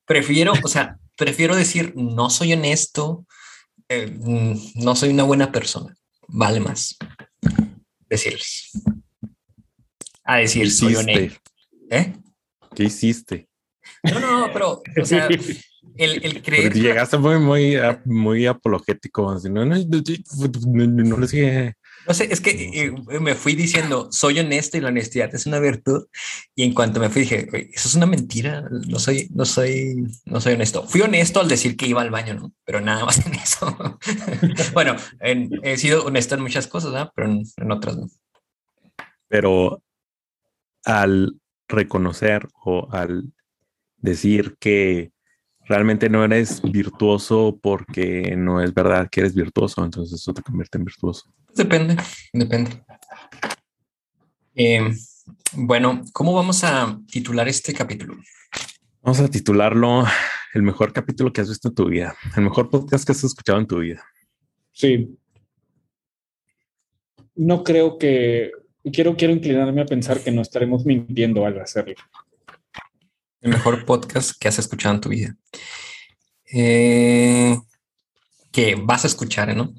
[0.05, 3.25] Prefiero, o sea, prefiero decir no soy honesto,
[3.87, 4.13] eh,
[4.75, 5.95] no soy una buena persona.
[6.27, 6.97] Vale más
[8.09, 8.71] decirles.
[10.23, 11.39] A decir soy honesto.
[11.89, 12.13] ¿Eh?
[12.75, 13.49] ¿Qué hiciste?
[14.03, 15.27] No, no, pero, o sea,
[15.97, 16.73] el, el creer.
[16.73, 19.29] Llegaste muy, muy, muy apologético.
[19.31, 21.17] Así, no, no, no,
[22.05, 25.59] no sé, es que eh, me fui diciendo, soy honesto y la honestidad es una
[25.59, 26.07] virtud.
[26.55, 28.67] Y en cuanto me fui, dije, eso es una mentira.
[28.87, 30.83] No soy, no soy, no soy honesto.
[30.83, 32.53] Fui honesto al decir que iba al baño, ¿no?
[32.65, 33.77] Pero nada más en eso.
[34.73, 37.11] bueno, en, he sido honesto en muchas cosas, ¿no?
[37.15, 38.09] Pero en, en otras no.
[39.29, 39.81] Pero
[40.83, 41.39] al
[41.69, 43.31] reconocer o al
[43.97, 45.12] decir que
[45.65, 50.77] realmente no eres virtuoso porque no es verdad que eres virtuoso, entonces eso te convierte
[50.77, 51.31] en virtuoso.
[51.55, 51.95] Depende,
[52.31, 52.83] depende.
[54.55, 54.91] Eh,
[55.53, 58.15] bueno, ¿cómo vamos a titular este capítulo?
[59.01, 60.05] Vamos a titularlo
[60.53, 63.59] El mejor capítulo que has visto en tu vida, el mejor podcast que has escuchado
[63.59, 64.03] en tu vida.
[64.71, 65.17] Sí.
[67.35, 68.51] No creo que
[68.91, 71.95] quiero, quiero inclinarme a pensar que no estaremos mintiendo al hacerlo.
[73.43, 75.35] El mejor podcast que has escuchado en tu vida.
[76.53, 77.57] Eh,
[78.53, 79.73] que vas a escuchar, ¿no?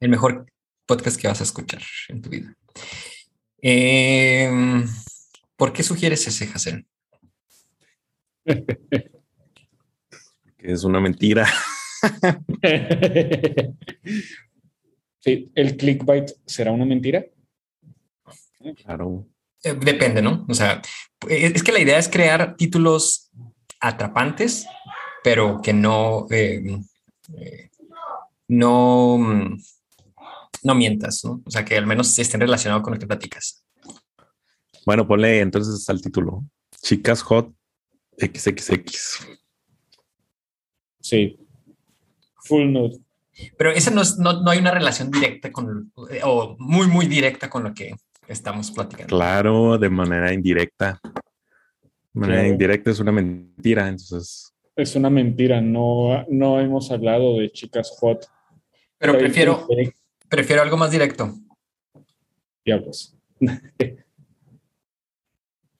[0.00, 0.46] El mejor
[0.86, 2.56] podcast que vas a escuchar en tu vida.
[3.60, 4.50] Eh,
[5.56, 6.86] ¿Por qué sugieres ese, Hazel?
[10.56, 11.46] Que es una mentira.
[15.20, 17.26] sí, el clickbait será una mentira.
[18.82, 19.28] Claro.
[19.62, 20.46] Eh, depende, ¿no?
[20.48, 20.80] O sea,
[21.28, 23.30] eh, es que la idea es crear títulos
[23.80, 24.66] atrapantes,
[25.24, 26.80] pero que no, eh,
[28.48, 29.18] no,
[30.62, 31.42] no mientas, ¿no?
[31.44, 33.64] O sea, que al menos estén relacionados con lo que platicas.
[34.86, 36.44] Bueno, ponle entonces al título.
[36.80, 37.52] Chicas Hot
[38.18, 39.26] XXX.
[41.00, 41.38] Sí.
[42.44, 42.98] Full nude.
[43.56, 45.92] Pero esa no, es, no, no hay una relación directa con,
[46.24, 47.94] o muy, muy directa con lo que
[48.28, 49.16] estamos platicando.
[49.16, 51.00] Claro, de manera indirecta.
[51.02, 52.52] De manera claro.
[52.52, 54.54] indirecta es una mentira, entonces.
[54.76, 58.26] Es una mentira, no, no hemos hablado de chicas hot.
[58.98, 59.66] Pero prefiero,
[60.28, 61.34] prefiero algo más directo.
[62.64, 63.16] Diablos.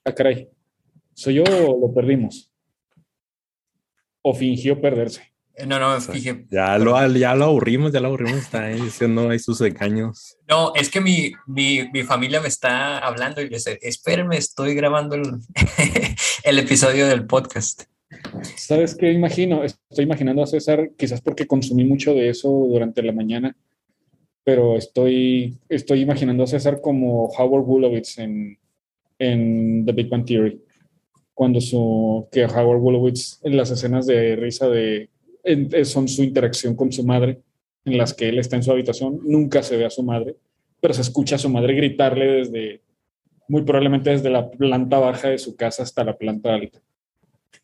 [0.05, 0.49] ah, caray.
[1.13, 2.51] ¿Soy yo o lo perdimos?
[4.21, 5.28] ¿O fingió perderse?
[5.67, 6.45] No, no, fíjate.
[6.49, 10.37] Ya lo, ya lo aburrimos, ya lo aburrimos, está ahí diciendo ahí sus engaños.
[10.47, 14.73] No, es que mi, mi, mi, familia me está hablando y le dice, espérenme, estoy
[14.73, 15.23] grabando el,
[16.43, 17.83] el episodio del podcast.
[18.55, 19.63] ¿Sabes qué imagino?
[19.63, 23.55] Estoy imaginando a César, quizás porque consumí mucho de eso durante la mañana,
[24.43, 28.57] pero estoy, estoy imaginando a César como Howard Wolowitz en,
[29.19, 30.61] en The Big Bang Theory.
[31.33, 35.09] Cuando su, que Howard Wolowitz en las escenas de risa de
[35.83, 37.41] son su interacción con su madre,
[37.85, 40.35] en las que él está en su habitación, nunca se ve a su madre,
[40.81, 42.81] pero se escucha a su madre gritarle desde,
[43.47, 46.79] muy probablemente desde la planta baja de su casa hasta la planta alta.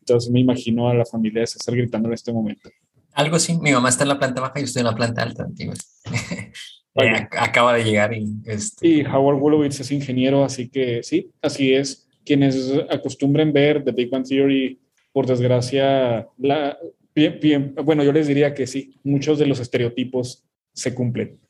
[0.00, 2.70] Entonces me imagino a la familia de César gritando en este momento.
[3.12, 5.22] Algo así, mi mamá está en la planta baja y yo estoy en la planta
[5.22, 5.48] alta.
[6.94, 8.26] eh, acaba de llegar y...
[8.44, 8.86] Este...
[8.86, 12.08] Y Howard Wolowitz es ingeniero, así que sí, así es.
[12.24, 14.80] Quienes acostumbren ver The Big Bang Theory,
[15.12, 16.76] por desgracia, la,
[17.16, 20.44] Bien, bien, bueno, yo les diría que sí, muchos de los estereotipos
[20.74, 21.40] se cumplen.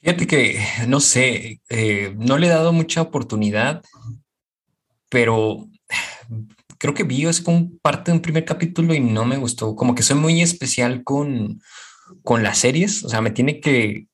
[0.00, 0.58] Fíjate que,
[0.88, 3.84] no sé, eh, no le he dado mucha oportunidad,
[5.08, 5.68] pero
[6.78, 9.76] creo que vi es como parte de un primer capítulo y no me gustó.
[9.76, 11.60] Como que soy muy especial con,
[12.24, 14.08] con las series, o sea, me tiene que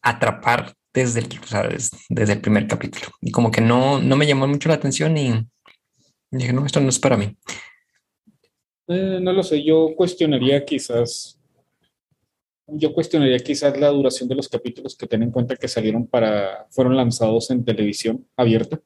[0.00, 3.08] atrapar desde el, o sea, desde, desde el primer capítulo.
[3.20, 5.46] Y como que no, no me llamó mucho la atención y
[6.30, 7.36] dije, no, esto no es para mí.
[8.86, 11.40] Eh, no lo sé, yo cuestionaría quizás,
[12.66, 16.66] yo cuestionaría quizás la duración de los capítulos que ten en cuenta que salieron para,
[16.70, 18.78] fueron lanzados en televisión abierta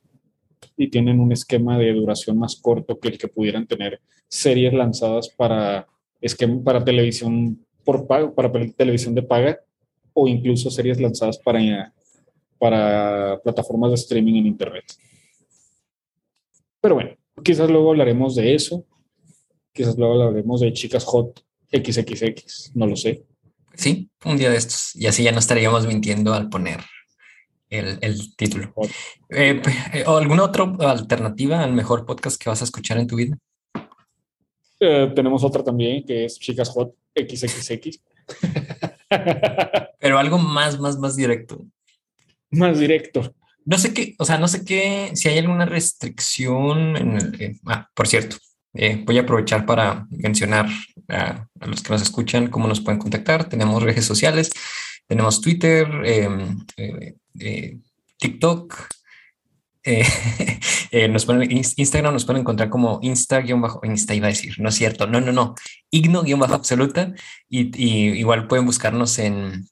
[0.76, 5.28] y tienen un esquema de duración más corto que el que pudieran tener series lanzadas
[5.30, 5.88] para,
[6.20, 9.59] esquema, para televisión por pago, para televisión de paga
[10.12, 11.92] o incluso series lanzadas para,
[12.57, 14.84] para plataformas de streaming en internet.
[16.80, 18.84] Pero bueno, quizás luego hablaremos de eso
[19.73, 21.41] Quizás luego hablaremos de chicas hot
[21.73, 23.25] XXX, no lo sé.
[23.75, 24.97] Sí, un día de estos.
[24.97, 26.81] Y así ya no estaríamos mintiendo al poner
[27.71, 28.73] el, el título.
[29.31, 29.62] Eh,
[30.07, 33.39] ¿O alguna otra alternativa al mejor podcast que vas a escuchar en tu vida?
[34.81, 38.01] Eh, tenemos otra también que es Chicas Hot XXX.
[40.01, 41.64] Pero algo más, más, más directo.
[42.51, 43.35] Más directo.
[43.64, 47.57] No sé qué, o sea, no sé qué, si hay alguna restricción en el, eh,
[47.66, 48.39] ah, por cierto,
[48.75, 50.69] eh, voy a aprovechar para mencionar
[51.09, 53.49] a, los que nos escuchan cómo nos pueden contactar.
[53.49, 54.51] Tenemos redes sociales,
[55.07, 56.55] tenemos Twitter, eh,
[57.41, 57.79] eh,
[58.19, 58.89] TikTok.
[61.09, 65.18] nos ponen Instagram, nos pueden encontrar como Insta-Insta, iba a decir, no es cierto, no,
[65.21, 65.55] no, no,
[65.91, 67.14] Igno-Absoluta.
[67.49, 67.75] Y,
[68.18, 69.67] igual pueden buscarnos en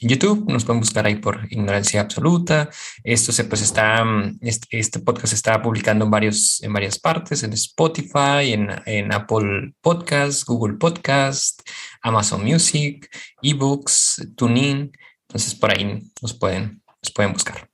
[0.00, 2.70] YouTube, nos pueden buscar ahí por ignorancia absoluta.
[3.02, 4.04] Esto se pues está,
[4.40, 9.12] este, este, podcast se está publicando en varios, en varias partes, en Spotify, en, en
[9.12, 11.60] Apple Podcast, Google Podcast,
[12.02, 13.08] Amazon Music,
[13.42, 14.92] eBooks, TuneIn.
[15.28, 17.68] Entonces por ahí nos pueden, nos pueden buscar.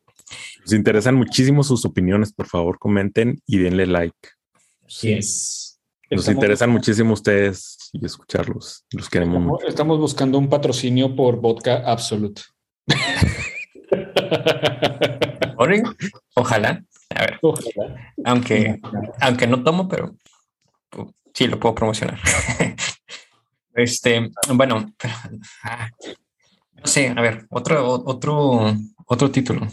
[0.60, 4.16] Nos interesan muchísimo sus opiniones, por favor comenten y denle like.
[4.86, 5.14] Sí.
[5.14, 5.69] Yes.
[6.10, 8.84] Nos Estamos interesan muchísimo ustedes y escucharlos.
[8.90, 9.68] Los queremos estamos, mucho.
[9.68, 12.42] Estamos buscando un patrocinio por Vodka Absolute.
[16.34, 16.82] Ojalá.
[17.10, 17.38] A ver.
[17.40, 18.12] Ojalá.
[18.24, 18.80] Aunque,
[19.20, 20.16] aunque no tomo, pero
[21.32, 22.18] sí lo puedo promocionar.
[23.74, 24.92] este, bueno,
[25.62, 25.90] ah,
[26.72, 28.74] no sé, a ver, otro, otro,
[29.06, 29.68] otro título.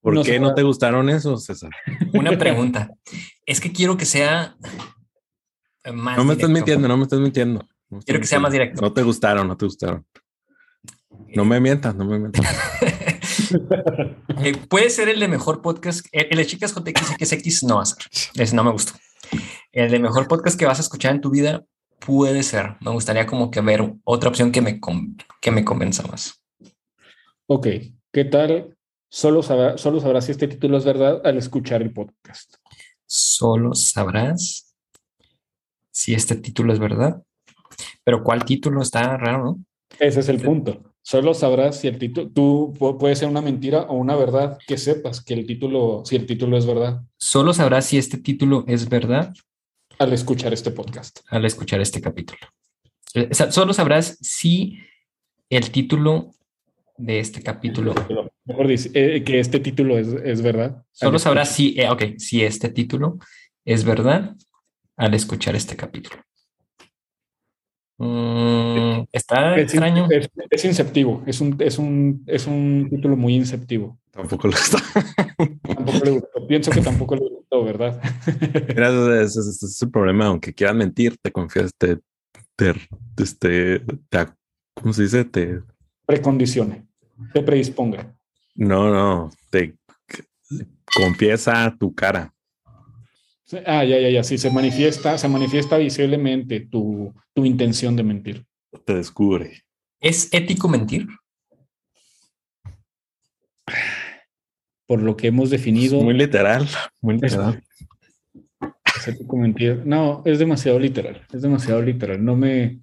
[0.00, 1.70] ¿Por no qué no te gustaron esos, César?
[2.14, 2.88] Una pregunta.
[3.46, 4.56] Es que quiero que sea
[5.92, 7.66] más no me estás mintiendo, no me estás mintiendo.
[7.88, 8.82] No Quiero que sea más directo.
[8.82, 10.04] No te gustaron, no te gustaron.
[11.34, 12.44] No me mientas, no me mientas.
[14.42, 16.04] eh, puede ser el de mejor podcast.
[16.10, 17.98] El, el de Chicas JXXX no va a ser.
[18.34, 18.92] Ese no me gustó.
[19.72, 21.64] el de mejor podcast que vas a escuchar en tu vida
[22.00, 22.76] puede ser.
[22.80, 24.80] Me gustaría como que ver otra opción que me,
[25.40, 26.42] que me convenza más.
[27.46, 27.68] Ok,
[28.12, 28.76] ¿qué tal?
[29.08, 32.56] Solo, solo sabrás si este título es verdad al escuchar el podcast.
[33.06, 34.74] Solo sabrás
[35.90, 37.22] si este título es verdad.
[38.04, 39.64] Pero ¿cuál título está raro, no?
[39.98, 40.82] Ese es el punto.
[41.02, 45.22] Solo sabrás si el título, tú puede ser una mentira o una verdad que sepas
[45.22, 47.02] que el título, si el título es verdad.
[47.16, 49.32] Solo sabrás si este título es verdad
[49.98, 51.20] al escuchar este podcast.
[51.28, 52.40] Al escuchar este capítulo.
[53.14, 54.78] Eh, solo sabrás si
[55.48, 56.32] el título
[56.98, 57.94] de este capítulo.
[58.44, 60.84] Mejor dice eh, que este título es, verdad.
[60.92, 63.18] Solo sabrás si, eh, okay, si este título
[63.64, 64.34] es verdad
[64.96, 66.22] al escuchar este capítulo.
[67.98, 70.06] Mm, está extraño.
[70.50, 73.98] Es, inceptivo, es un, es, un, es un título muy inceptivo.
[74.10, 74.78] Tampoco le gustó.
[75.62, 76.46] tampoco le gustó.
[76.46, 78.00] Pienso que tampoco le gustó, ¿verdad?
[78.68, 80.26] Mira, ese, es el problema.
[80.26, 81.98] Aunque quieran mentir, te confías, te,
[82.54, 82.74] te,
[83.18, 84.26] este, te,
[84.74, 85.24] ¿cómo se dice?
[85.24, 85.60] Te
[86.06, 86.86] precondicione,
[87.32, 88.16] te predisponga.
[88.54, 89.74] No, no, te
[90.94, 92.32] confiesa tu cara.
[93.64, 94.24] Ah, ya, ya, ya.
[94.24, 98.46] Sí, se manifiesta, se manifiesta visiblemente tu, tu intención de mentir.
[98.84, 99.62] Te descubre.
[100.00, 101.06] ¿Es ético mentir?
[104.86, 106.00] Por lo que hemos definido.
[106.00, 106.68] muy literal,
[107.00, 107.62] muy literal.
[108.96, 109.82] Es, ético mentir.
[109.84, 111.22] No, es demasiado literal.
[111.32, 112.24] Es demasiado literal.
[112.24, 112.80] No me.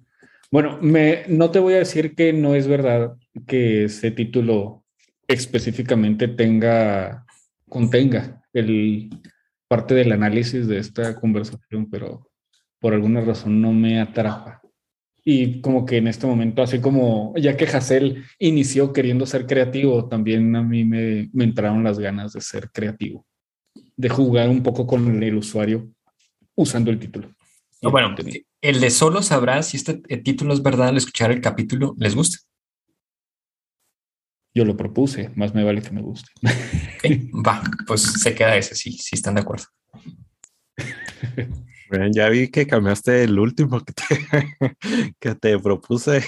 [0.54, 4.84] Bueno, me, no te voy a decir que no es verdad que ese título
[5.26, 7.26] específicamente tenga,
[7.68, 9.10] contenga el,
[9.66, 12.30] parte del análisis de esta conversación, pero
[12.78, 14.62] por alguna razón no me atrapa.
[15.24, 20.08] Y como que en este momento, así como ya que Hassel inició queriendo ser creativo,
[20.08, 23.26] también a mí me, me entraron las ganas de ser creativo,
[23.96, 25.90] de jugar un poco con el usuario
[26.54, 27.34] usando el título.
[27.82, 28.14] bueno,
[28.64, 32.38] el de solo sabrás si este título es verdad al escuchar el capítulo, ¿les gusta?
[34.54, 36.30] Yo lo propuse, más me vale que me guste.
[37.46, 39.66] va, pues se queda ese, sí, sí están de acuerdo.
[42.14, 46.24] ya vi que cambiaste el último que te, que te propuse.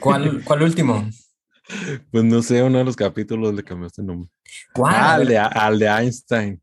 [0.00, 1.08] ¿Cuál, ¿Cuál último?
[2.10, 4.28] Pues no sé, uno de los capítulos le cambiaste el nombre.
[4.74, 4.94] ¿Cuál?
[4.96, 6.60] Ah, al, de, al de Einstein.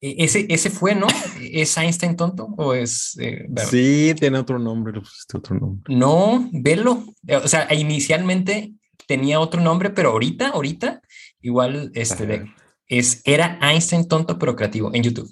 [0.00, 1.06] E, ese, ese fue, ¿no?
[1.40, 3.16] ¿Es Einstein tonto o es...
[3.18, 5.94] Eh, sí, tiene otro nombre, le pusiste otro nombre.
[5.94, 7.04] No, velo.
[7.42, 8.72] O sea, inicialmente
[9.06, 11.00] tenía otro nombre, pero ahorita, ahorita,
[11.40, 12.46] igual este de,
[12.86, 15.30] es, era Einstein tonto pero creativo en YouTube.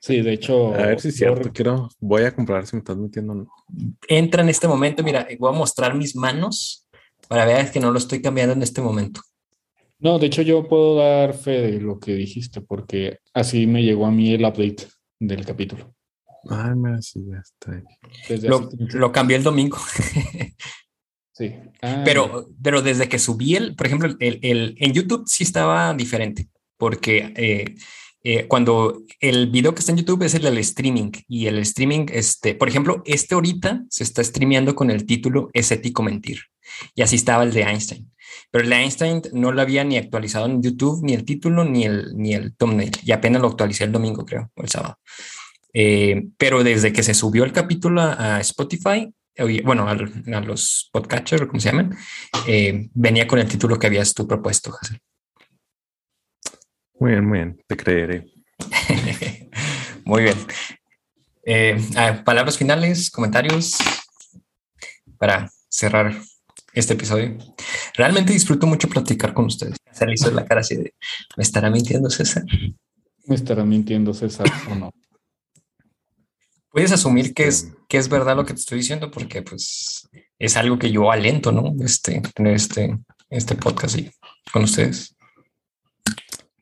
[0.00, 0.74] Sí, de hecho.
[0.74, 3.48] A ver si es cierto, quiero, voy a comprar si me estás metiendo.
[4.06, 6.86] Entra en este momento, mira, voy a mostrar mis manos
[7.26, 9.22] para ver que no lo estoy cambiando en este momento.
[10.04, 14.04] No, de hecho yo puedo dar fe de lo que dijiste, porque así me llegó
[14.04, 14.86] a mí el update
[15.18, 15.94] del capítulo.
[16.50, 17.82] Ay, mira, sí, ya está.
[18.46, 19.78] Lo, lo cambié el domingo.
[21.36, 21.52] Sí.
[22.04, 22.44] Pero, ah.
[22.62, 27.32] pero desde que subí el, por ejemplo, el, el, en YouTube sí estaba diferente, porque
[27.34, 27.74] eh,
[28.22, 32.06] eh, cuando el video que está en YouTube es el del streaming y el streaming,
[32.12, 36.38] este, por ejemplo, este ahorita se está streameando con el título Es ético mentir
[36.94, 38.13] y así estaba el de Einstein.
[38.50, 42.16] Pero el Einstein no lo había ni actualizado en YouTube, ni el título, ni el,
[42.16, 42.92] ni el thumbnail.
[43.04, 44.98] Y apenas lo actualicé el domingo, creo, o el sábado.
[45.72, 49.12] Eh, pero desde que se subió el capítulo a Spotify,
[49.64, 51.96] bueno, a, los podcatchers, como se llaman,
[52.46, 54.76] eh, venía con el título que habías tú propuesto,
[57.00, 58.26] Muy bien, muy bien, te creeré.
[60.04, 60.36] muy bien.
[61.44, 61.76] Eh,
[62.24, 63.76] palabras finales, comentarios
[65.18, 66.14] para cerrar
[66.74, 67.36] este episodio.
[67.94, 69.76] Realmente disfruto mucho platicar con ustedes.
[69.92, 70.94] Se le hizo la cara así de,
[71.36, 72.44] ¿me estará mintiendo César?
[73.26, 74.90] ¿Me estará mintiendo César o no?
[76.74, 80.08] puedes asumir que es, este, que es verdad lo que te estoy diciendo porque pues
[80.40, 81.72] es algo que yo alento, ¿no?
[81.82, 82.98] Este, tener este,
[83.30, 84.10] este podcast ahí
[84.52, 85.16] con ustedes.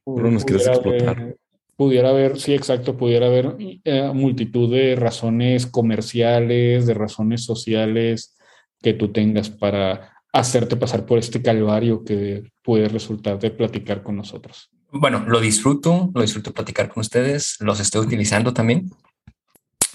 [0.04, 1.34] Pero nos quieres explotar.
[1.76, 8.36] pudiera haber, sí, exacto, pudiera haber eh, multitud de razones comerciales, de razones sociales
[8.82, 14.16] que tú tengas para hacerte pasar por este calvario que puede resultar de platicar con
[14.16, 14.70] nosotros.
[14.90, 18.90] Bueno, lo disfruto, lo disfruto platicar con ustedes, los estoy utilizando también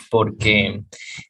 [0.09, 0.83] porque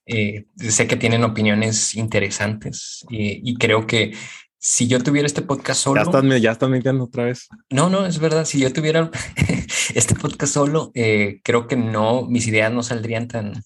[0.06, 4.14] eh, sé que tienen opiniones interesantes y, creo que
[4.60, 6.02] si yo tuviera este podcast solo...
[6.02, 7.48] Ya están, ya están mintiendo otra vez.
[7.70, 8.46] No, no, es verdad.
[8.46, 9.10] Si yo tuviera
[9.96, 13.64] este podcast solo, eh, creo que no, mis ideas no saldrían tan,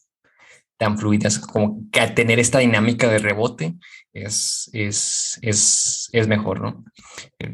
[0.81, 3.75] tan fluidas como que tener esta dinámica de rebote
[4.13, 6.83] es, es, es, es mejor, ¿no?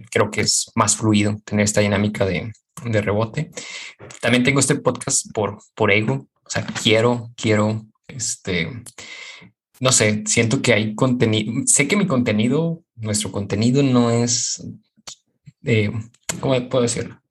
[0.09, 2.53] Creo que es más fluido tener esta dinámica de,
[2.85, 3.51] de rebote.
[4.21, 8.71] También tengo este podcast por, por ego, O sea, quiero, quiero, este,
[9.81, 14.65] no sé, siento que hay contenido, sé que mi contenido, nuestro contenido no es,
[15.65, 15.91] eh,
[16.39, 17.21] ¿cómo puedo decirlo?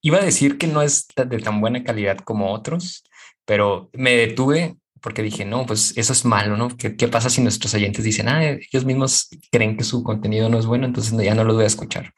[0.00, 3.02] Iba a decir que no es de tan buena calidad como otros,
[3.44, 6.76] pero me detuve porque dije, no, pues eso es malo, ¿no?
[6.76, 10.58] ¿Qué, ¿Qué, pasa si nuestros oyentes dicen, ah, ellos mismos creen que su contenido no
[10.58, 12.12] es bueno, entonces ya no los voy a escuchar?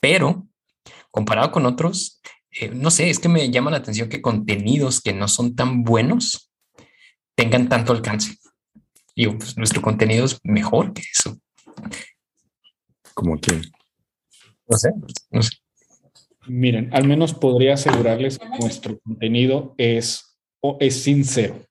[0.00, 0.46] Pero
[1.10, 5.12] comparado con otros, eh, no sé, es que me llama la atención que contenidos que
[5.12, 6.50] no son tan buenos
[7.34, 8.36] tengan tanto alcance.
[9.14, 11.38] Y pues, nuestro contenido es mejor que eso.
[13.14, 13.62] ¿Como quién?
[14.68, 14.90] No sé,
[15.30, 15.50] no sé.
[16.46, 21.67] Miren, al menos podría asegurarles que nuestro contenido es, o es sincero.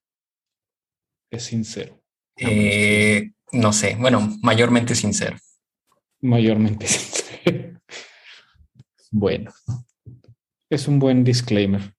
[1.29, 2.01] Es sincero.
[2.37, 5.37] Eh, no sé, bueno, mayormente sincero.
[6.21, 7.79] Mayormente sincero.
[9.11, 9.51] bueno,
[10.69, 11.93] es un buen disclaimer.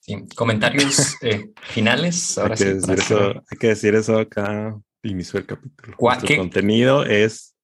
[0.00, 2.38] Sí, comentarios eh, finales.
[2.38, 5.96] Ahora hay, que decir eso, hay que decir eso acá, inicio del capítulo.
[6.28, 7.56] El contenido es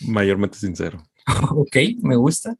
[0.00, 1.02] mayormente sincero.
[1.50, 2.56] ok, me gusta.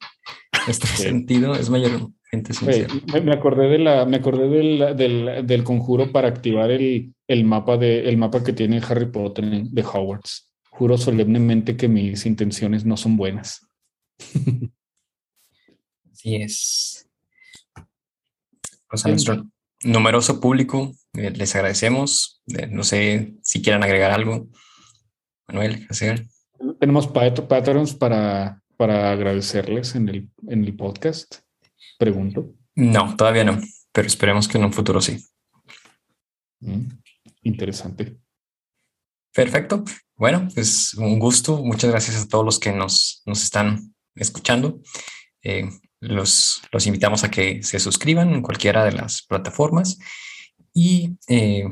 [0.66, 2.94] Este sentido es mayormente sincero.
[3.22, 7.76] me, acordé de la, me acordé del, del, del conjuro para activar el, el, mapa
[7.76, 10.50] de el mapa que tiene Harry Potter de Hogwarts.
[10.70, 13.66] Juro solemnemente que mis intenciones no son buenas.
[16.12, 17.08] Así es.
[18.88, 19.46] Pues a nuestro
[19.84, 22.42] numeroso público eh, les agradecemos.
[22.46, 24.48] Eh, no sé si quieran agregar algo.
[25.46, 26.26] Manuel, hacer.
[26.80, 31.36] Tenemos patrons para, para agradecerles en el, en el podcast.
[31.98, 32.54] Pregunto.
[32.74, 33.58] No, todavía no,
[33.92, 35.24] pero esperemos que en un futuro sí.
[36.60, 36.86] Mm,
[37.48, 38.18] interesante.
[39.34, 39.84] Perfecto.
[40.16, 41.62] Bueno, pues un gusto.
[41.62, 44.80] Muchas gracias a todos los que nos, nos están escuchando.
[45.42, 45.68] Eh,
[46.00, 49.98] los, los invitamos a que se suscriban en cualquiera de las plataformas
[50.72, 51.64] y eh,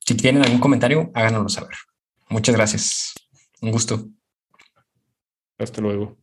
[0.00, 1.76] si tienen algún comentario, háganoslo saber.
[2.28, 3.14] Muchas gracias.
[3.60, 4.08] Un gusto.
[5.58, 6.16] Hasta luego.